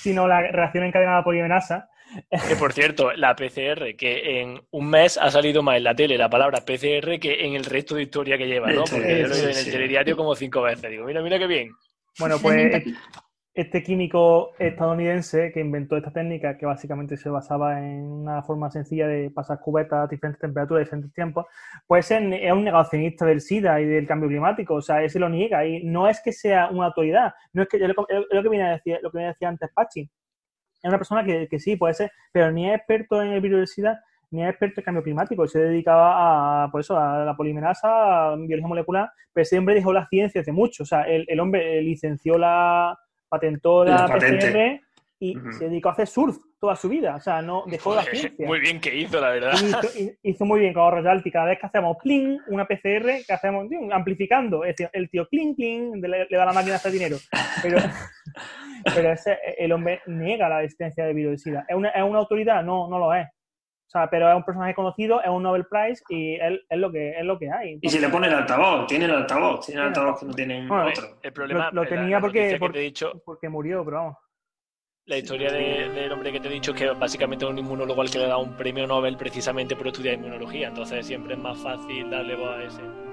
[0.00, 1.88] sino la reacción encadenada polimerasa.
[2.48, 6.16] Que por cierto, la PCR, que en un mes ha salido más en la tele
[6.16, 8.84] la palabra PCR que en el resto de historia que lleva, ¿no?
[8.84, 10.90] Porque yo lo he en el telediario como cinco veces.
[10.90, 11.70] Digo, mira, mira qué bien.
[12.18, 12.84] Bueno, pues
[13.56, 19.06] este químico estadounidense que inventó esta técnica, que básicamente se basaba en una forma sencilla
[19.06, 21.46] de pasar cubetas a diferentes temperaturas, diferentes tiempos,
[21.86, 22.20] pues es
[22.52, 25.82] un negacionista del SIDA y del cambio climático, o sea, él se lo niega y
[25.84, 27.94] no es que sea una autoridad, no es que yo, lo,
[28.42, 31.58] que viene a decir, lo que me decía antes Pachi, es una persona que, que,
[31.58, 34.80] sí, puede ser, pero ni es experto en el virus del SIDA ni es experto
[34.80, 39.42] en cambio climático, se dedicaba a, pues eso, a la polimerasa, a biología molecular, pero
[39.42, 42.98] ese hombre dejó la ciencia hace mucho, o sea, el, el hombre licenció la,
[43.28, 44.80] patentó la, PCR
[45.18, 47.16] y se dedicó a hacer surf toda su vida.
[47.16, 48.46] O sea, no dejó la ciencia.
[48.46, 49.52] Muy bien que hizo, la verdad.
[50.22, 51.30] Hizo, muy bien con royalty.
[51.30, 55.54] Cada vez que hacemos clean, una PCR, que hacemos amplificando, es decir, el tío clean,
[55.54, 57.16] clean, le, da a la máquina hasta dinero.
[57.62, 57.78] Pero,
[58.94, 62.62] pero ese, el hombre niega la existencia de virus ¿Es una, ¿Es una autoridad?
[62.62, 63.26] No, no lo es.
[63.86, 66.90] O sea, pero es un personaje conocido, es un Nobel Prize y es, es lo,
[66.90, 67.78] que, es lo que hay.
[67.80, 70.68] y si le pone el altavoz, tiene el altavoz, tiene el altavoz que no tiene
[70.68, 71.18] otro.
[71.22, 74.16] El problema lo, tenía porque, porque, dicho, porque murió, pero vamos.
[75.04, 78.10] La historia del hombre que te he dicho es que básicamente es un inmunólogo al
[78.10, 82.10] que le da un premio Nobel precisamente por estudiar inmunología, entonces siempre es más fácil
[82.10, 83.05] darle voz a ese.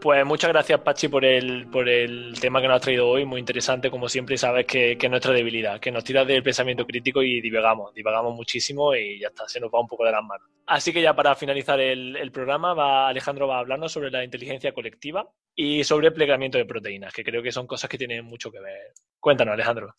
[0.00, 3.26] Pues muchas gracias, Pachi, por el, por el tema que nos has traído hoy.
[3.26, 6.86] Muy interesante, como siempre, sabes que, que es nuestra debilidad, que nos tiras del pensamiento
[6.86, 10.24] crítico y divagamos, divagamos muchísimo y ya está, se nos va un poco de las
[10.24, 10.48] manos.
[10.66, 14.72] Así que ya para finalizar el, programa, va, Alejandro va a hablarnos sobre la inteligencia
[14.72, 18.50] colectiva y sobre el plegamiento de proteínas, que creo que son cosas que tienen mucho
[18.50, 18.94] que ver.
[19.18, 19.96] Cuéntanos, Alejandro.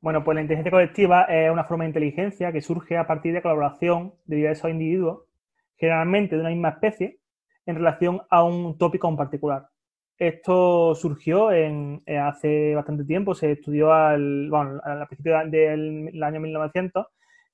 [0.00, 3.42] Bueno, pues la inteligencia colectiva es una forma de inteligencia que surge a partir de
[3.42, 5.24] colaboración de diversos individuos,
[5.76, 7.18] generalmente de una misma especie,
[7.66, 9.68] en relación a un tópico en particular.
[10.18, 16.40] Esto surgió en, eh, hace bastante tiempo, se estudió al, bueno, al principio del año
[16.40, 17.06] 1900.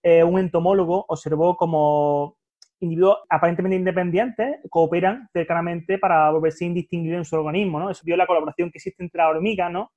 [0.02, 2.36] Eh, un entomólogo observó como
[2.80, 7.90] individuos aparentemente independientes cooperan cercanamente para volverse indistinguibles en su organismo, ¿no?
[7.90, 9.90] Eso vio la colaboración que existe entre las hormigas, ¿no?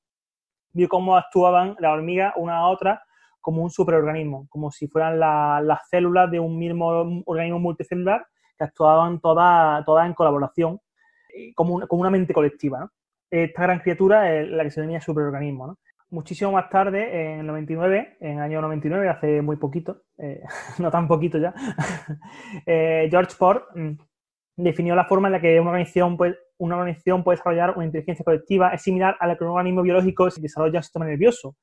[0.74, 3.04] Vio cómo actuaban las hormigas una a otra
[3.40, 6.88] como un superorganismo, como si fueran las células de un mismo
[7.26, 8.26] organismo multicelular
[8.64, 10.80] actuaban todas, todas en colaboración,
[11.56, 12.90] como, una mente colectiva.
[13.30, 15.78] Esta gran criatura es la que se denomina superorganismo.
[16.10, 20.42] muchísimo más tarde, en el 99, en el año 99, hace muy poquito, eh,
[20.80, 21.54] no tan poquito ya,
[22.66, 23.92] eh, George Ford mm,
[24.58, 28.26] definió la forma en la que una organización, puede, una organización puede desarrollar una inteligencia
[28.26, 28.74] colectiva.
[28.74, 31.56] Es similar a la que un organismo biológico se desarrolla un sistema nervioso,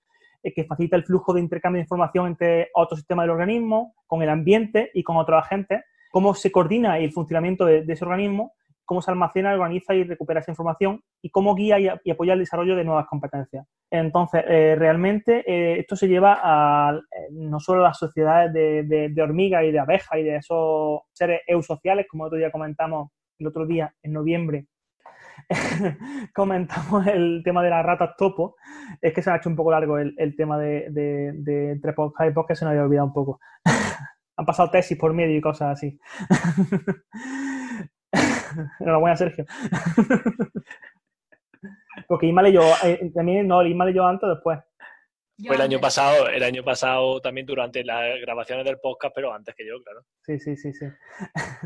[0.43, 4.23] eh, que facilita el flujo de intercambio de información entre otros sistemas del organismo, con
[4.23, 8.53] el ambiente y con otros agentes, cómo se coordina el funcionamiento de ese organismo
[8.89, 12.75] cómo se almacena, organiza y recupera esa información y cómo guía y, apoya el desarrollo
[12.75, 13.67] de nuevas competencias.
[13.91, 19.11] Entonces, eh, realmente eh, esto se lleva a eh, no solo a las sociedades de,
[19.11, 23.47] de, hormigas y de abejas y de esos seres eusociales, como otro día comentamos el
[23.47, 24.69] otro día, en noviembre,
[26.35, 28.57] comentamos el tema de las ratas topo.
[29.03, 32.33] Es que se ha hecho un poco largo el, tema de, de, entre podcast y
[32.33, 33.39] podcast, se nos había olvidado un poco.
[34.39, 35.99] Han pasado tesis por medio y cosas así.
[38.81, 39.45] Enhorabuena, Sergio.
[42.07, 44.59] Porque Isma leyó, eh, también no, Isma leyó antes o después.
[45.47, 49.55] Fue el año pasado, el año pasado también durante las grabaciones del podcast, pero antes
[49.55, 50.05] que yo, claro.
[50.23, 50.87] Sí, sí, sí, sí.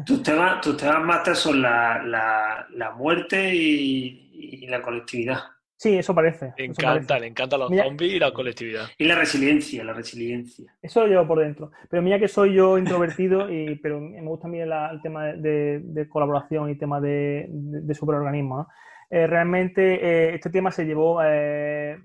[0.04, 5.38] Tus temas, tus temas máster son la, la, muerte y, la colectividad.
[5.82, 6.54] Sí, eso parece.
[6.56, 8.84] Le encanta, le encantan los zombies y la colectividad.
[8.98, 10.72] Y la resiliencia, la resiliencia.
[10.80, 11.72] Eso lo llevo por dentro.
[11.90, 16.70] Pero mira que soy yo introvertido, y, pero me gusta también el tema de, colaboración
[16.70, 18.68] y tema de, de, superorganismos.
[19.10, 21.98] Eh, realmente eh, este tema se llevó eh,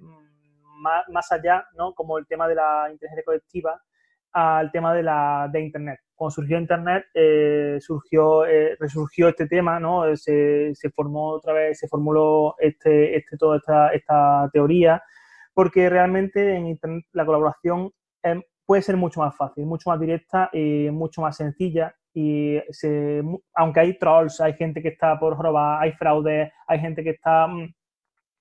[0.81, 1.93] más, más, allá, ¿no?
[1.93, 3.79] Como el tema de la inteligencia colectiva,
[4.31, 5.99] al tema de, la, de Internet.
[6.17, 10.07] Cuando surgió Internet, eh, surgió, eh, resurgió este tema, ¿no?
[10.07, 15.03] Eh, se, formó otra vez, se formuló este, este, toda esta, esta teoría,
[15.53, 17.91] porque realmente en Internet la colaboración
[18.65, 21.95] puede ser mucho más fácil, mucho más directa y mucho más sencilla.
[22.15, 23.21] Y se,
[23.53, 27.45] aunque hay trolls, hay gente que está por robar, hay fraude, hay gente que está
[27.45, 27.73] mm,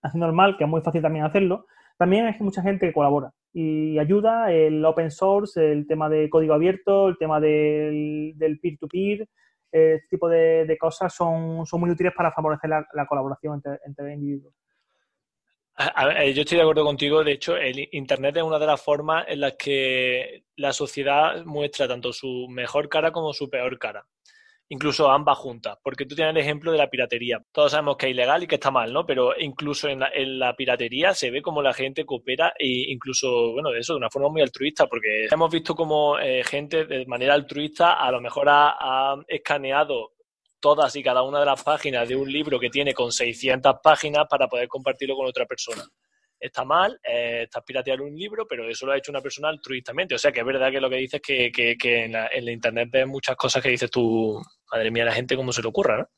[0.03, 1.67] haciendo el mal, que es muy fácil también hacerlo,
[1.99, 6.53] también hay mucha gente que colabora y ayuda, el open source, el tema de código
[6.53, 9.27] abierto, el tema del, peer-to-peer,
[9.73, 14.53] este tipo de, cosas son, son, muy útiles para favorecer la, colaboración entre, individuos.
[15.79, 17.25] yo estoy de acuerdo contigo.
[17.25, 21.89] De hecho, el Internet es una de las formas en las que la sociedad muestra
[21.89, 24.07] tanto su mejor cara como su peor cara
[24.69, 27.41] incluso ambas juntas, porque tú tienes el ejemplo de la piratería.
[27.53, 29.07] Todos sabemos que es ilegal y que está mal, ¿no?
[29.07, 30.01] Pero incluso en
[30.39, 34.29] la, piratería se ve como la gente coopera e incluso, bueno, eso, de una forma
[34.29, 39.17] muy altruista, porque hemos visto como eh, gente de manera altruista a lo mejor ha,
[39.29, 40.13] escaneado
[40.61, 44.27] todas y cada una de las páginas de un libro que tiene con 600 páginas
[44.29, 45.85] para poder compartirlo con otra persona
[46.39, 50.15] está mal, eh, estás pirateando un libro, pero eso lo ha hecho una persona altruistamente.
[50.15, 52.89] O sea que es verdad que lo que dices es que, que, en, la, internet
[52.91, 54.41] ves muchas cosas que dices tú,
[54.73, 56.09] madre mía, la gente cómo se le ocurra, ¿no?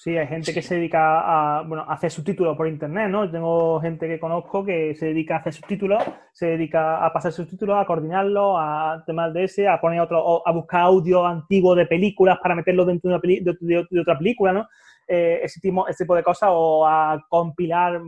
[0.00, 3.28] Sí, hay gente que se dedica a, bueno, a hacer subtítulos por internet, ¿no?
[3.28, 7.76] Tengo gente que conozco que se dedica a hacer subtítulos, se dedica a pasar subtítulos,
[7.76, 12.38] a coordinarlos, a temas de ese, a poner otro, a buscar audio antiguo de películas
[12.40, 14.68] para meterlo dentro de, una de, otra película, ¿no?
[15.08, 18.00] Eh, ese, tipo, ese tipo de cosas, o a compilar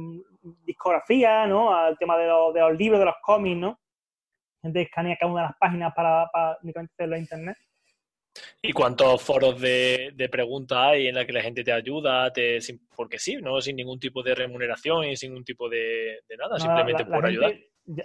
[0.64, 1.74] discografía, ¿no?
[1.74, 3.80] Al tema de, de los libros, de los cómics, ¿no?
[4.62, 7.57] Gente escanea cada una de las páginas para, para únicamente hacerlo en internet.
[8.62, 12.32] ¿Y cuántos foros de, preguntas hay en la que la gente te ayuda?
[12.32, 12.59] Te,
[12.94, 13.61] porque sí, ¿no?
[13.61, 17.55] Sin ningún tipo de remuneración y sin ningún tipo de, nada, simplemente por ayudar.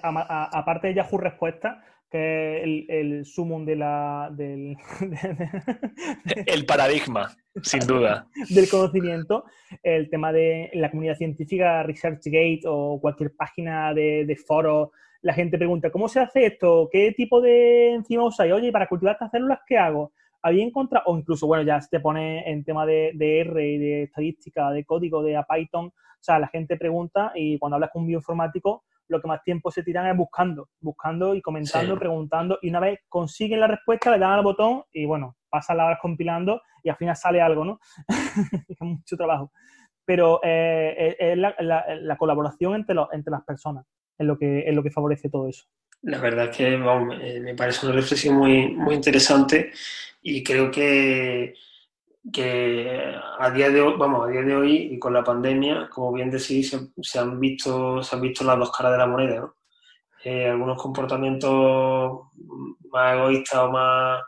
[0.01, 1.83] aparte de Yahoo Respuesta,
[2.18, 4.76] el, el sumum de la, del...
[6.45, 8.28] el paradigma, sin duda.
[8.49, 9.45] del conocimiento,
[9.84, 14.91] el tema de la comunidad científica, ResearchGate o cualquier página de, de foro,
[15.22, 16.88] la gente pregunta, ¿cómo se hace esto?
[16.91, 18.53] ¿Qué tipo de enzima usáis?
[18.53, 20.13] Oye, para cultivar estas células, ¿qué hago?
[20.41, 23.78] Había encontrado, o incluso, bueno, ya se te pone en tema de, de R y
[23.80, 28.03] de estadística, de código, de Python, o sea, la gente pregunta y cuando hablas con
[28.03, 32.70] un bioinformático, lo que más tiempo se tiran es buscando, buscando y comentando, preguntando, y
[32.70, 36.62] una vez consiguen la respuesta, le dan al botón y bueno, pasan las horas compilando
[36.84, 37.80] y al final sale algo, ¿no?
[38.68, 39.51] es mucho trabajo.
[40.06, 43.86] Pero eh, es la, colaboración entre, los, entre las personas,
[44.18, 45.66] es lo, que, es lo que favorece todo eso.
[46.03, 49.72] La verdad es que me parece una reflexión muy, muy interesante
[50.22, 51.56] y creo que
[52.32, 56.11] que a día de hoy, vamos, a día de hoy y con la pandemia, como
[56.13, 59.55] bien decís, se, han visto, se han visto las dos caras de la moneda, ¿no?
[60.23, 62.19] Eh, algunos comportamientos
[62.89, 64.23] más egoístas o más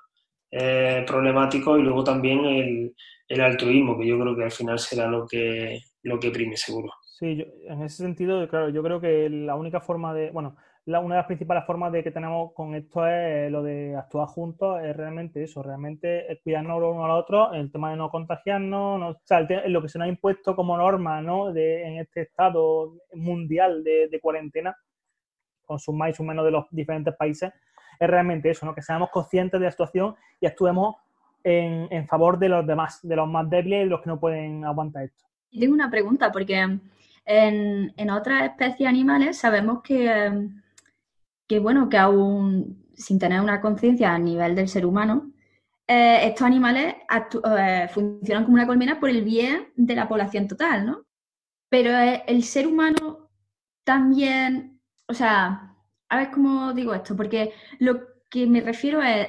[0.52, 2.96] eh, problemáticos y luego también el,
[3.28, 6.94] el, altruismo, que yo creo que al final será lo que, lo que prime seguro.
[7.02, 10.56] Sí, en ese sentido, claro, yo creo que la única forma de, bueno,
[10.88, 14.82] una de las principales formas de que tenemos con esto es lo de actuar juntos,
[14.82, 19.42] es realmente eso, realmente cuidarnos uno al otro, el tema de no contagiarnos, o sea,
[19.68, 21.52] lo que se nos ha impuesto como norma ¿no?
[21.52, 24.78] de, en este estado mundial de, cuarentena,
[25.66, 27.52] con sus más y sus menos de los diferentes países,
[28.00, 28.74] es realmente eso, ¿no?
[28.74, 30.96] que seamos conscientes de la situación y actuemos
[31.44, 34.64] en, en favor de los demás, de los más débiles y los que no pueden
[34.64, 35.26] aguantar esto.
[35.52, 36.80] Tengo una pregunta, porque
[37.26, 40.50] en, en otras especies animales sabemos que,
[41.48, 45.32] que, bueno, que aún sin tener una conciencia a nivel del ser humano,
[45.88, 46.96] eh, estos animales
[47.58, 51.06] eh, funcionan como una colmena por el bien de la población total, ¿no?
[51.70, 53.30] Pero eh, el ser humano
[53.86, 55.76] también, o sea,
[56.10, 59.28] a ver cómo digo esto, porque lo que me refiero es,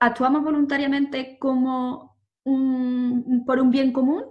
[0.00, 4.24] ¿actuamos voluntariamente como por un bien común?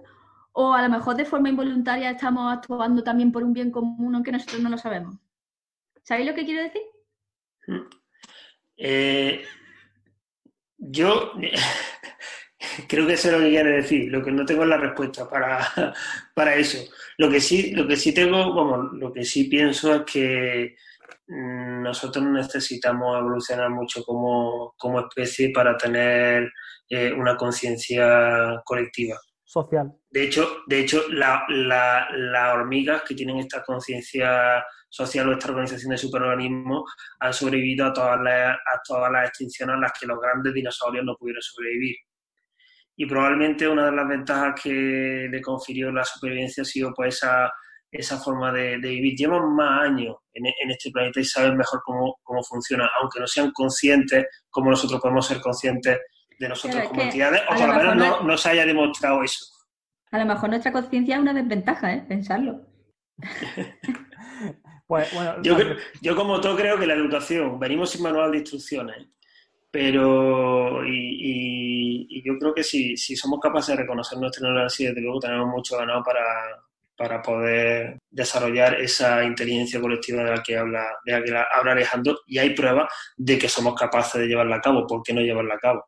[0.53, 4.31] O a lo mejor de forma involuntaria estamos actuando también por un bien común, aunque
[4.31, 5.17] nosotros no lo sabemos.
[6.07, 6.83] ¿Sabéis lo que quiero decir?
[8.77, 9.43] Eh,
[10.77, 11.33] yo
[12.87, 14.09] creo que eso es lo que quiere decir.
[14.09, 15.59] Lo que no tengo es la respuesta para,
[16.33, 16.77] para eso.
[17.17, 20.75] Lo que sí, lo que sí tengo, como lo que sí pienso es que
[21.27, 26.49] mm, nosotros necesitamos evolucionar mucho como, como especie para tener
[26.89, 29.17] eh, una conciencia colectiva.
[29.43, 29.91] Social.
[30.09, 34.63] De hecho, de hecho las la, hormigas que tienen esta conciencia
[34.97, 36.83] social o esta organización de superorganismos
[37.19, 41.05] han sobrevivido a todas, las, a todas las extinciones a las que los grandes dinosaurios
[41.05, 41.95] no pudieron sobrevivir.
[42.95, 47.51] Y probablemente una de las ventajas que le confirió la supervivencia ha sido pues esa,
[47.91, 49.15] esa forma de, vivir.
[49.15, 53.51] Llevan más años en, este planeta y saben mejor cómo, cómo, funciona, aunque no sean
[53.51, 55.99] conscientes como nosotros podemos ser conscientes
[56.39, 59.45] de nosotros como entidades, o por lo menos no, no se haya demostrado eso.
[60.11, 62.05] A lo mejor nuestra conciencia es una desventaja, ¿eh?
[62.07, 62.61] Pensarlo.
[64.87, 65.11] Pues,
[66.01, 69.07] yo, como todo creo que la educación, venimos sin manual de instrucciones,
[69.69, 75.19] pero y, yo creo que si, si, somos capaces de reconocer nuestra ignorancia, desde luego
[75.19, 76.23] tenemos mucho ganado para,
[76.95, 82.19] para poder desarrollar esa inteligencia colectiva de la que habla, de la que habla Alejandro,
[82.25, 85.55] y hay pruebas de que somos capaces de llevarla a cabo, ¿por qué no llevarla
[85.55, 85.85] a cabo?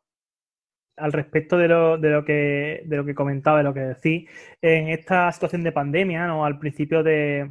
[0.96, 4.28] al respecto de lo, de lo que de lo que comentaba, de lo que decís,
[4.60, 6.44] en esta situación de pandemia, ¿no?
[6.44, 7.50] Al principio de,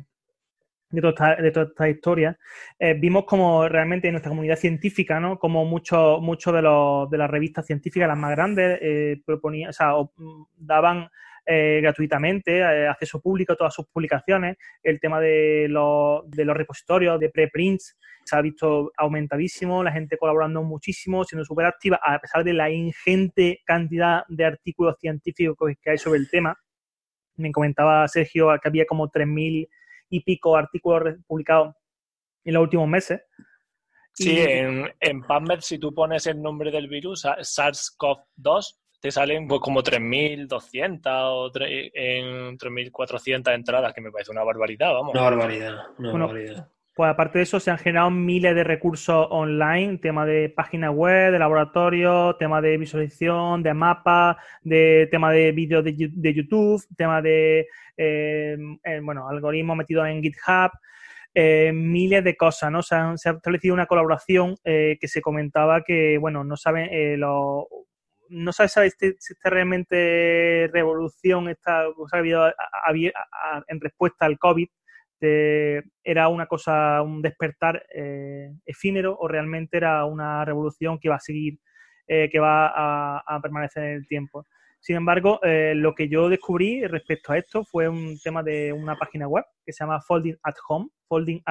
[0.90, 2.38] de toda esta, historia,
[2.80, 5.38] eh, vimos como realmente en nuestra comunidad científica, ¿no?
[5.38, 9.74] Como muchos mucho de, los, de las revistas científicas, las más grandes, eh, proponían, o
[9.74, 11.10] sea, mm, daban
[11.46, 14.58] eh, gratuitamente acceso público a todas sus publicaciones.
[14.84, 20.18] El tema de los, de los repositorios, de preprints, se ha visto aumentadísimo, la gente
[20.18, 25.92] colaborando muchísimo, siendo súper activa, a pesar de la ingente cantidad de artículos científicos que
[25.92, 26.56] hay sobre el tema.
[27.38, 29.68] Me comentaba Sergio que había como 3.000
[30.10, 31.76] y pico artículos publicados
[32.44, 33.22] en los últimos meses.
[34.14, 39.62] Sí, en, en PubMed si tú pones el nombre del virus, SARS-CoV-2, te salen pues,
[39.62, 45.14] como 3.200 o en 3.400 entradas, que me parece una barbaridad, vamos.
[45.14, 46.70] Una barbaridad, una barbaridad.
[47.00, 51.32] Pues aparte de eso, se han generado miles de recursos online, tema de páginas web,
[51.32, 57.70] de laboratorio, tema de visualización, de mapas, de tema de vídeos de, YouTube, tema de
[57.96, 60.72] eh, eh, bueno, algoritmos metidos en GitHub,
[61.34, 62.84] eh, miles de cosas, ¿no?
[62.84, 67.66] Se, ha establecido una colaboración que se comentaba que, bueno, no saben lo,
[68.28, 72.46] no sabe si esta realmente revolución, esta cosa ha habido
[73.70, 74.68] en respuesta al COVID,
[75.22, 81.20] era una cosa, un despertar eh, efímero o realmente era una revolución que va a
[81.20, 81.60] seguir,
[82.08, 82.68] eh, que va
[83.26, 84.46] a, permanecer en el tiempo.
[84.80, 88.96] Sin embargo, eh, lo que yo descubrí respecto a esto fue un tema de una
[88.96, 91.42] página web que se llama Folding at Home, folding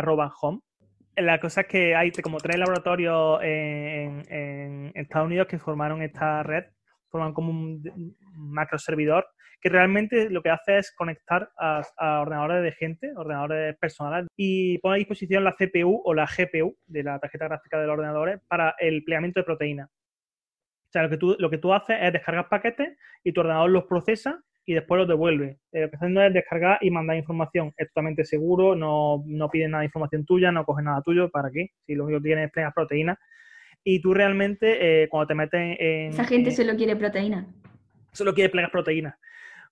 [0.40, 0.60] home.
[1.16, 6.42] La cosa es que hay como tres laboratorios en, en Estados Unidos que formaron esta
[6.42, 6.64] red,
[7.11, 9.26] forman como un macro servidor
[9.61, 11.82] que realmente lo que hace es conectar a,
[12.20, 17.02] ordenadores de gente, ordenadores personales, y pone a disposición la CPU o la GPU de
[17.02, 19.88] la tarjeta gráfica de los ordenadores para el plegamiento de proteínas.
[19.88, 23.70] O sea, lo que tú, lo que tú haces es descargar paquetes y tu ordenador
[23.70, 25.59] los procesa y después los devuelve.
[25.72, 27.74] Eh, lo que haciendo es descargar y mandar información.
[27.76, 31.30] Es totalmente seguro, no, no pide nada de información tuya, no coge nada tuyo.
[31.30, 31.70] ¿Para qué?
[31.84, 33.18] Si lo único que tienes es plenas proteínas.
[33.91, 36.11] Y tú realmente, eh, cuando te metes en...
[36.11, 37.47] Esa gente solo quiere proteínas.
[38.12, 39.14] Solo quiere plenas proteínas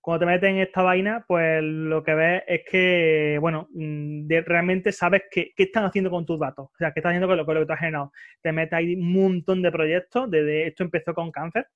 [0.07, 4.93] cuando te metes en esta vaina, pues lo que ves es que, bueno, mm, realmente
[4.93, 6.67] sabes qué, están haciendo con tus datos.
[6.67, 8.13] O sea, qué están haciendo con lo, con lo que tú has generado.
[8.41, 10.31] Te metes ahí un montón de proyectos.
[10.31, 11.67] Desde esto empezó con cáncer,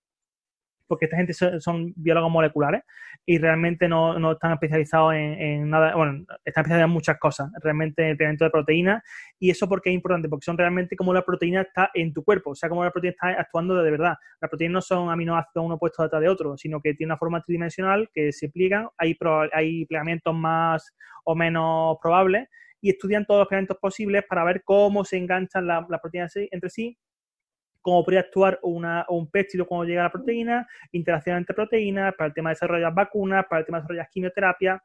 [0.90, 2.82] porque esta gente son, biólogos moleculares
[3.24, 8.08] y realmente no, están especializados en, nada, bueno, están especializados en muchas cosas, realmente en
[8.08, 9.04] el pigmento de proteínas.
[9.38, 10.28] ¿Y eso porque es importante?
[10.28, 13.12] Porque son realmente como la proteína está en tu cuerpo, o sea, como la proteína
[13.12, 14.16] está actuando de, verdad.
[14.40, 17.40] Las proteínas no son aminoácidos uno puesto detrás de otro, sino que tiene una forma
[17.40, 19.16] tridimensional que se pliegan, hay,
[19.52, 22.48] hay plegamientos más o menos probables
[22.80, 26.98] y estudian todos los fragmentos posibles para ver cómo se enganchan las proteínas entre sí,
[27.80, 32.28] cómo podría actuar una, un péptido cuando llega a la proteína, interacción entre proteínas, para
[32.28, 34.82] el tema de desarrollar vacunas, para el tema de desarrollar quimioterapia.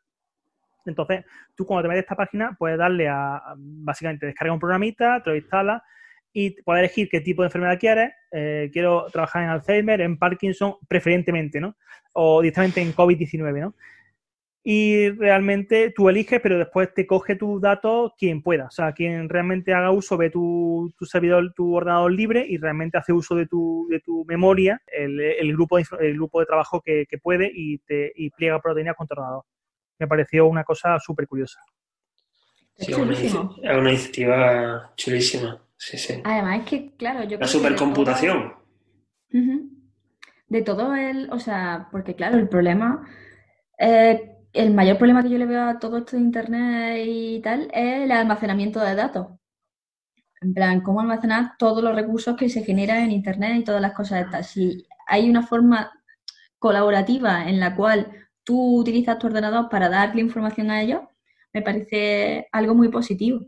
[0.86, 1.26] Entonces,
[1.56, 5.30] tú cuando te metes a esta página puedes darle a, básicamente, descargar un programita, te
[5.32, 5.82] lo instalas
[6.32, 8.12] y puedes elegir qué tipo de enfermedad quieres.
[8.32, 11.76] Eh, quiero trabajar en Alzheimer, en Parkinson, preferentemente, ¿no?
[12.12, 13.76] O directamente en COVID-19, ¿no?
[14.68, 18.66] Y realmente tú eliges, pero después te coge tus datos quien pueda.
[18.66, 22.98] O sea, quien realmente haga uso de tu, tu servidor, tu ordenador libre y realmente
[22.98, 26.82] hace uso de tu, de tu memoria, el, el grupo, de, el grupo de trabajo
[26.82, 29.44] que, que puede y, te, y pliega proteínas con tu ordenador.
[30.00, 31.60] Me pareció una cosa súper curiosa.
[32.74, 35.62] Sí, es una, una, iniciativa chulísima.
[35.78, 36.22] Sí, sí.
[36.24, 37.38] Además es que, claro, yo...
[37.38, 38.56] La supercomputación.
[40.48, 41.30] De todo el...
[41.32, 43.08] O sea, porque claro, el problema...
[43.78, 47.70] Eh, el mayor problema que yo le veo a todo esto de Internet y tal
[47.74, 49.28] es el almacenamiento de datos.
[50.42, 53.94] En plan, cómo almacenar todos los recursos que se generan en Internet y todas las
[53.94, 54.48] cosas estas.
[54.48, 55.92] Si hay una forma
[56.60, 58.12] colaborativa en la cual
[58.44, 61.02] tú utilizas tu ordenador para darle información a ellos,
[61.54, 63.42] me parece algo muy positivo.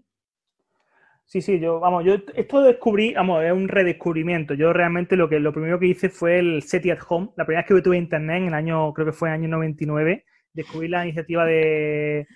[1.26, 4.53] Sí, sí, yo, vamos, yo esto descubrí, vamos, es un redescubrimiento.
[4.53, 7.32] Yo realmente lo que lo primero que hice fue el SETI at Home.
[7.36, 9.49] La primera vez que tuve internet en el año, creo que fue en el año
[9.58, 10.24] 99,
[10.58, 12.28] descubrí la iniciativa de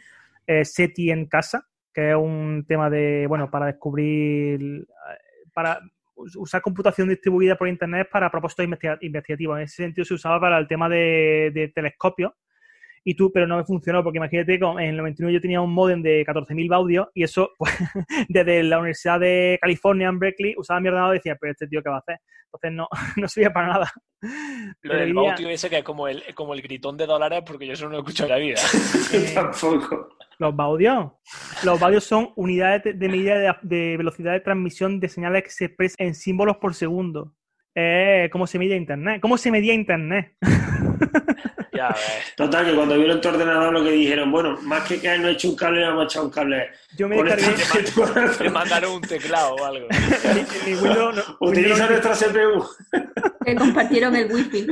[0.48, 4.88] eh, SETI en casa, que es un tema de, bueno, para descubrir,
[5.54, 5.82] para
[6.16, 8.66] usar computación distribuida por Internet para propósitos
[9.02, 9.58] investigativos.
[9.58, 12.32] En ese sentido se usaba para el tema de, de telescopios
[13.04, 16.02] y tú, pero no me funcionó, porque imagínate, en el 99 yo tenía un modem
[16.02, 17.74] de 14.000 baudios y eso, pues,
[18.30, 21.82] desde la Universidad de California en Berkeley, usaba mi ordenador y decía, pero este tío,
[21.82, 22.20] ¿qué va a hacer?
[22.46, 22.88] Entonces no,
[23.18, 23.92] no servía para nada.
[24.84, 27.74] Lo del baudio ese que es como el, como el gritón de dólares, porque yo
[27.74, 28.62] eso no lo he escuchado en la vida.
[29.34, 30.10] Tampoco.
[30.38, 31.12] Los baudios.
[31.64, 35.66] Los baudios son unidades de, medida de, de, velocidad de transmisión de señales que se
[35.66, 37.34] expresan en símbolos por segundo.
[37.76, 39.22] Eh, ¿Cómo se mide Internet?
[39.22, 40.36] ¿Cómo se medía Internet?
[42.36, 45.32] Total, que cuando vieron tu ordenador lo que dijeron, bueno, más que que no he
[45.32, 46.70] hecho un cable, hemos echado un cable.
[46.96, 48.44] Yo me descargué...
[48.44, 49.88] Le mandaron un teclado o algo.
[51.40, 52.66] Utiliza nuestra CPU.
[53.46, 54.68] Que compartieron el wifi.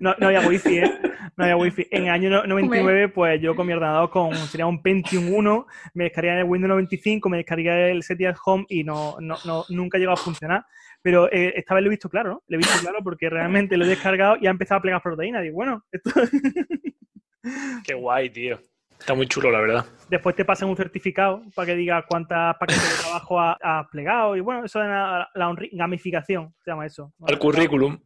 [0.00, 1.00] No, no había wifi, ¿eh?
[1.36, 1.86] No había wifi.
[1.90, 6.04] En el año 99, pues yo con mi ordenador con sería un Pentium 1, me
[6.04, 9.98] descargué el Windows 95, me descargué el SETI at Home y no, no, no, nunca
[9.98, 10.66] llegó a funcionar.
[11.04, 12.42] Pero eh, esta vez lo he visto claro, ¿no?
[12.48, 15.44] Lo he visto claro porque realmente lo he descargado y ha empezado a plegar proteínas.
[15.44, 16.10] Y bueno, esto...
[17.84, 18.58] Qué guay, tío.
[18.98, 19.84] Está muy chulo, la verdad.
[20.08, 24.34] Después te pasan un certificado para que digas cuántas paquetes de trabajo has, plegado.
[24.34, 25.28] Y bueno, eso es la,
[25.72, 27.12] gamificación, se llama eso.
[27.26, 27.98] Al currículum.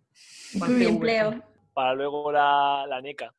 [0.68, 1.40] Mi empleo.
[1.72, 3.32] Para luego la, la NECA.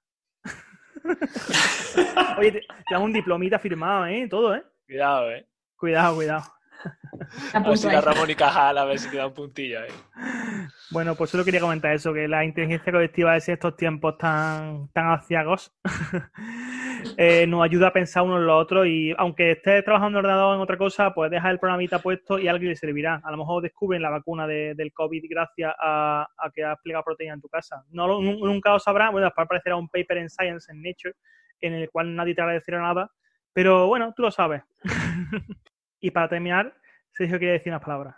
[2.38, 4.26] Oye, te, te dan un diplomita firmado, ¿eh?
[4.30, 4.64] Todo, ¿eh?
[4.86, 5.46] Cuidado, ¿eh?
[5.76, 6.44] Cuidado, cuidado.
[7.54, 9.92] A ver si la Ramón y Cajal, a ver si te da un puntillo ahí.
[10.92, 15.12] Bueno, pues solo quería comentar eso, que la inteligencia colectiva de estos tiempos tan, tan
[15.12, 15.72] aciagos
[17.18, 20.56] eh, nos ayuda a pensar uno en lo otro y aunque estés trabajando en ordenador
[20.56, 23.22] en otra cosa, pues deja el programita puesto y a alguien le servirá.
[23.24, 27.42] A lo mejor descubren la vacuna del COVID gracias a, que has plegado proteína en
[27.42, 27.84] tu casa.
[27.92, 31.16] No, nunca lo sabrá, bueno, después aparecerá un paper en Science, en Nature,
[31.62, 33.12] en el cual nadie te agradecerá nada,
[33.54, 34.64] pero bueno, tú lo sabes.
[36.00, 36.76] Y para terminar,
[37.12, 38.16] Sergio quiere decir unas palabras.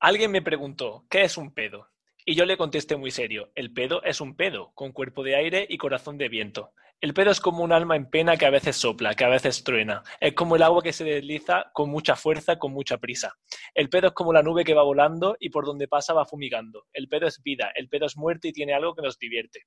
[0.00, 1.88] Alguien me preguntó, ¿qué es un pedo?
[2.24, 5.66] Y yo le contesté muy serio, el pedo es un pedo, con cuerpo de aire
[5.68, 6.72] y corazón de viento.
[7.00, 9.62] El pedo es como un alma en pena que a veces sopla, que a veces
[9.62, 10.02] truena.
[10.18, 13.34] Es como el agua que se desliza con mucha fuerza, con mucha prisa.
[13.74, 16.86] El pedo es como la nube que va volando y por donde pasa va fumigando.
[16.94, 19.66] El pedo es vida, el pedo es muerte y tiene algo que nos divierte.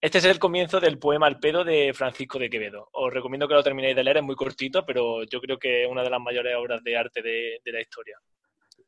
[0.00, 2.88] Este es el comienzo del poema Al pedo de Francisco de Quevedo.
[2.92, 5.90] Os recomiendo que lo terminéis de leer, es muy cortito, pero yo creo que es
[5.90, 8.16] una de las mayores obras de arte de, la historia.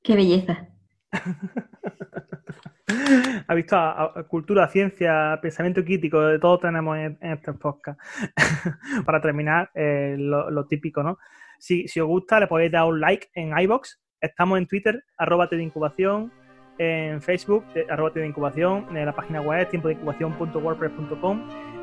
[0.04, 0.68] Qué belleza.
[3.48, 8.00] ha visto a, cultura, ciencia, pensamiento crítico, de todo tenemos en, este podcast.
[9.04, 11.18] Para terminar, eh, lo, típico, ¿no?
[11.58, 14.00] Si, si os gusta, le podéis dar un like en iBox.
[14.20, 16.32] Estamos en Twitter, arroba de incubación,
[16.80, 21.42] en Facebook, eh, arroba de incubación, en la página web tiempo de incubación.wordpress.com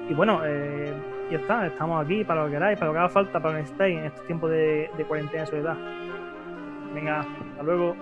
[0.09, 0.91] y bueno, eh,
[1.29, 3.63] ya está, estamos aquí para lo que queráis, para lo que haga falta, para que
[3.69, 5.77] estéis en estos tiempos de, de cuarentena y soledad.
[6.95, 7.95] Venga, hasta luego.